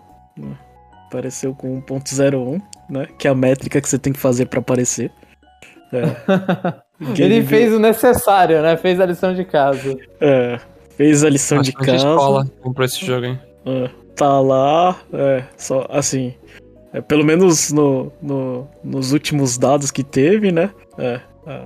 [1.07, 3.09] Apareceu com 1.01 né?
[3.19, 5.11] Que é a métrica que você tem que fazer para aparecer.
[5.93, 6.83] É.
[7.23, 8.77] Ele fez o necessário, né?
[8.77, 9.97] Fez a lição de casa.
[10.21, 10.59] É,
[10.97, 11.97] fez a lição Acho de casa.
[11.97, 13.41] escola comprou esse jogo, hein?
[13.67, 16.35] É, tá lá, é, só assim.
[16.93, 20.71] É, pelo menos no, no, nos últimos dados que teve, né?
[20.97, 21.63] É, é.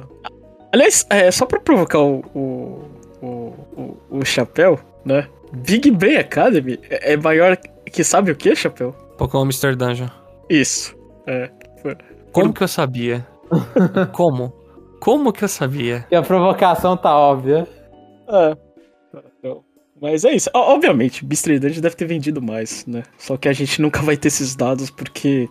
[0.73, 2.85] Aliás, é, só pra provocar o, o,
[3.23, 3.27] o,
[3.77, 5.29] o, o chapéu, né?
[5.53, 8.95] Big Bang Academy é, é maior que sabe o que, chapéu?
[9.21, 9.77] Pokémon Mr.
[9.77, 10.09] Dungeon.
[10.49, 10.97] Isso.
[11.27, 11.51] É.
[12.33, 13.27] Como que eu sabia?
[14.13, 14.51] Como?
[14.99, 16.07] Como que eu sabia?
[16.11, 17.69] E a provocação tá óbvia.
[18.29, 18.57] É.
[20.01, 20.49] Mas é isso.
[20.55, 23.03] Obviamente, Beast deve ter vendido mais, né?
[23.19, 25.47] Só que a gente nunca vai ter esses dados porque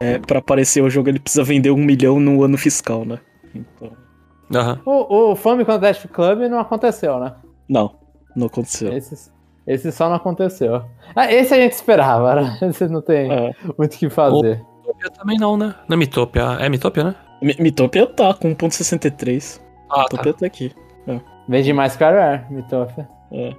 [0.00, 3.18] é, para aparecer o jogo ele precisa vender um milhão no ano fiscal, né?
[3.54, 3.92] Então.
[4.50, 4.80] Uhum.
[4.86, 7.34] O, o Famicom Dash Club não aconteceu, né?
[7.68, 7.94] Não,
[8.34, 8.90] não aconteceu.
[8.94, 9.30] Esse,
[9.72, 10.82] esse só não aconteceu.
[11.14, 12.58] Ah, esse a gente esperava, né?
[12.68, 13.54] Esse não tem é.
[13.76, 14.64] muito o que fazer.
[14.78, 15.74] Mitopia também não, né?
[15.88, 16.42] Na Mitopia.
[16.60, 17.14] É Mitopia, né?
[17.42, 19.60] M Mitopia tá com 1.63.
[19.90, 20.40] Ah, Mitopia tá.
[20.40, 20.72] tá aqui.
[21.06, 21.20] É.
[21.48, 23.08] Vende mais caro, é, Mitopia.
[23.32, 23.54] É.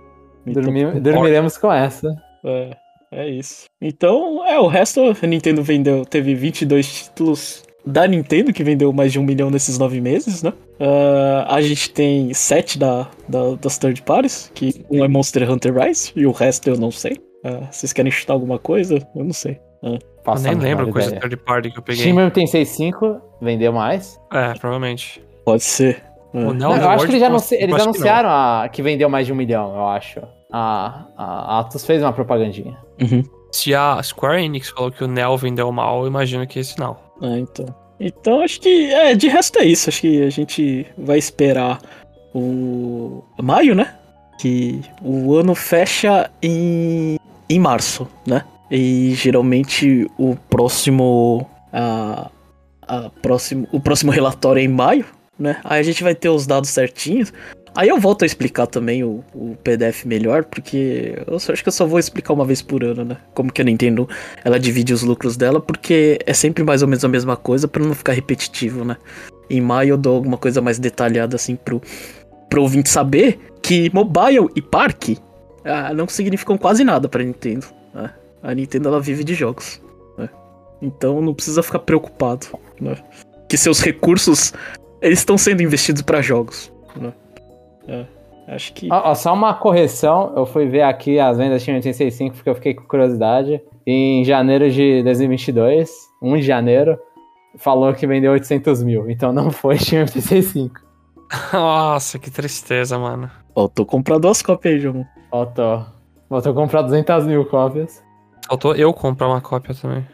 [0.45, 2.07] Dormi dormiremos com essa.
[2.43, 2.77] É,
[3.11, 3.67] é isso.
[3.81, 9.11] Então, é, o resto a Nintendo vendeu, teve 22 títulos da Nintendo, que vendeu mais
[9.11, 10.53] de um milhão nesses nove meses, né?
[10.79, 15.73] Uh, a gente tem sete da, da, das third parties, que um é Monster Hunter
[15.73, 17.13] Rise e o resto eu não sei.
[17.43, 18.95] Uh, vocês querem chutar alguma coisa?
[19.15, 19.59] Eu não sei.
[19.83, 19.97] Uh.
[20.25, 22.03] Eu nem lembro coisa third party que eu peguei.
[22.03, 24.19] Shimmer tem 6.5, vendeu mais.
[24.31, 25.23] É, provavelmente.
[25.43, 26.03] Pode ser.
[26.33, 26.39] É.
[26.53, 29.35] Não, eu acho que eles, anunci eles anunciaram que, a, que vendeu mais de um
[29.35, 30.21] milhão, eu acho.
[30.51, 32.77] A, a Atos fez uma propagandinha.
[33.01, 33.23] Uhum.
[33.51, 37.10] Se a Square Enix falou que o Neo vendeu mal, eu imagino que é sinal.
[37.21, 37.65] Ah, então.
[37.99, 38.91] Então acho que.
[38.91, 39.89] É, de resto é isso.
[39.89, 41.79] Acho que a gente vai esperar
[42.33, 43.23] o.
[43.41, 43.95] Maio, né?
[44.39, 47.17] Que o ano fecha em.
[47.47, 48.43] em março, né?
[48.69, 51.47] E geralmente o próximo.
[51.71, 52.29] A,
[52.87, 55.05] a próximo, o próximo relatório é em maio,
[55.37, 55.61] né?
[55.63, 57.31] Aí a gente vai ter os dados certinhos.
[57.73, 61.69] Aí eu volto a explicar também o, o PDF melhor, porque eu só, acho que
[61.69, 63.17] eu só vou explicar uma vez por ano, né?
[63.33, 64.09] Como que a Nintendo
[64.43, 67.83] ela divide os lucros dela, porque é sempre mais ou menos a mesma coisa para
[67.83, 68.97] não ficar repetitivo, né?
[69.49, 71.81] Em maio eu dou alguma coisa mais detalhada assim pro,
[72.49, 75.17] pro ouvinte saber que mobile e parque
[75.63, 77.67] ah, não significam quase nada pra Nintendo.
[77.93, 78.09] Né?
[78.43, 79.81] A Nintendo ela vive de jogos.
[80.17, 80.29] Né?
[80.81, 82.47] Então não precisa ficar preocupado.
[82.79, 82.97] Né?
[83.47, 84.53] Que seus recursos
[85.01, 86.71] eles estão sendo investidos para jogos.
[86.95, 87.13] Né?
[87.87, 88.05] É,
[88.47, 88.87] acho que.
[88.91, 92.73] Ó, só uma correção, eu fui ver aqui as vendas de 86.5 porque eu fiquei
[92.73, 93.61] com curiosidade.
[93.85, 95.89] Em janeiro de 2022,
[96.21, 96.99] 1 de janeiro,
[97.57, 99.09] falou que vendeu 800 mil.
[99.09, 100.71] Então não foi Steam 86.5.
[101.53, 103.29] Nossa, que tristeza, mano.
[103.53, 105.05] Faltou comprar duas cópias aí, João.
[105.29, 105.85] Faltou.
[106.29, 108.03] Faltou comprar 200 mil cópias.
[108.47, 110.05] Faltou eu comprar uma cópia também.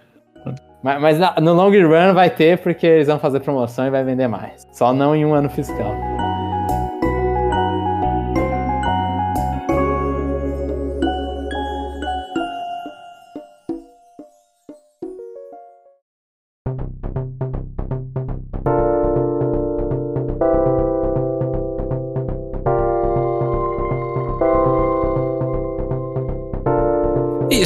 [0.84, 4.28] Mas, mas no long run vai ter porque eles vão fazer promoção e vai vender
[4.28, 4.64] mais.
[4.72, 5.92] Só não em um ano fiscal.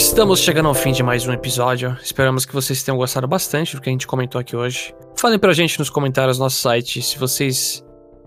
[0.01, 1.95] Estamos chegando ao fim de mais um episódio.
[2.01, 4.95] Esperamos que vocês tenham gostado bastante do que a gente comentou aqui hoje.
[5.15, 7.85] Falem pra gente nos comentários no nosso site se vocês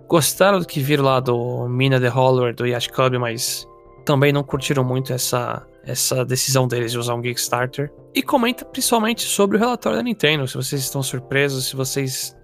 [0.09, 3.67] gostaram do que viram lá do Mina the Holler, do Yacht Club, mas
[4.05, 7.93] também não curtiram muito essa, essa decisão deles de usar um Kickstarter.
[8.15, 12.37] E comenta principalmente sobre o relatório da Nintendo, se vocês estão surpresos, se vocês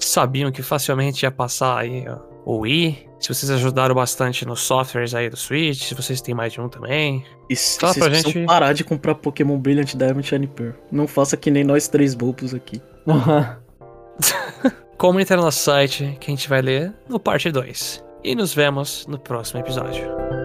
[0.00, 2.04] sabiam que facilmente ia passar aí
[2.44, 6.52] o Wii, se vocês ajudaram bastante nos softwares aí do Switch, se vocês têm mais
[6.52, 7.24] de um também.
[7.48, 8.46] E se Fala vocês precisam gente...
[8.46, 10.72] parar de comprar Pokémon Brilliant Diamond Shiny Pearl.
[10.90, 12.82] Não faça que nem nós três bobos aqui.
[14.98, 18.04] Comenta no nosso site que a gente vai ler no parte 2.
[18.24, 20.41] E nos vemos no próximo episódio.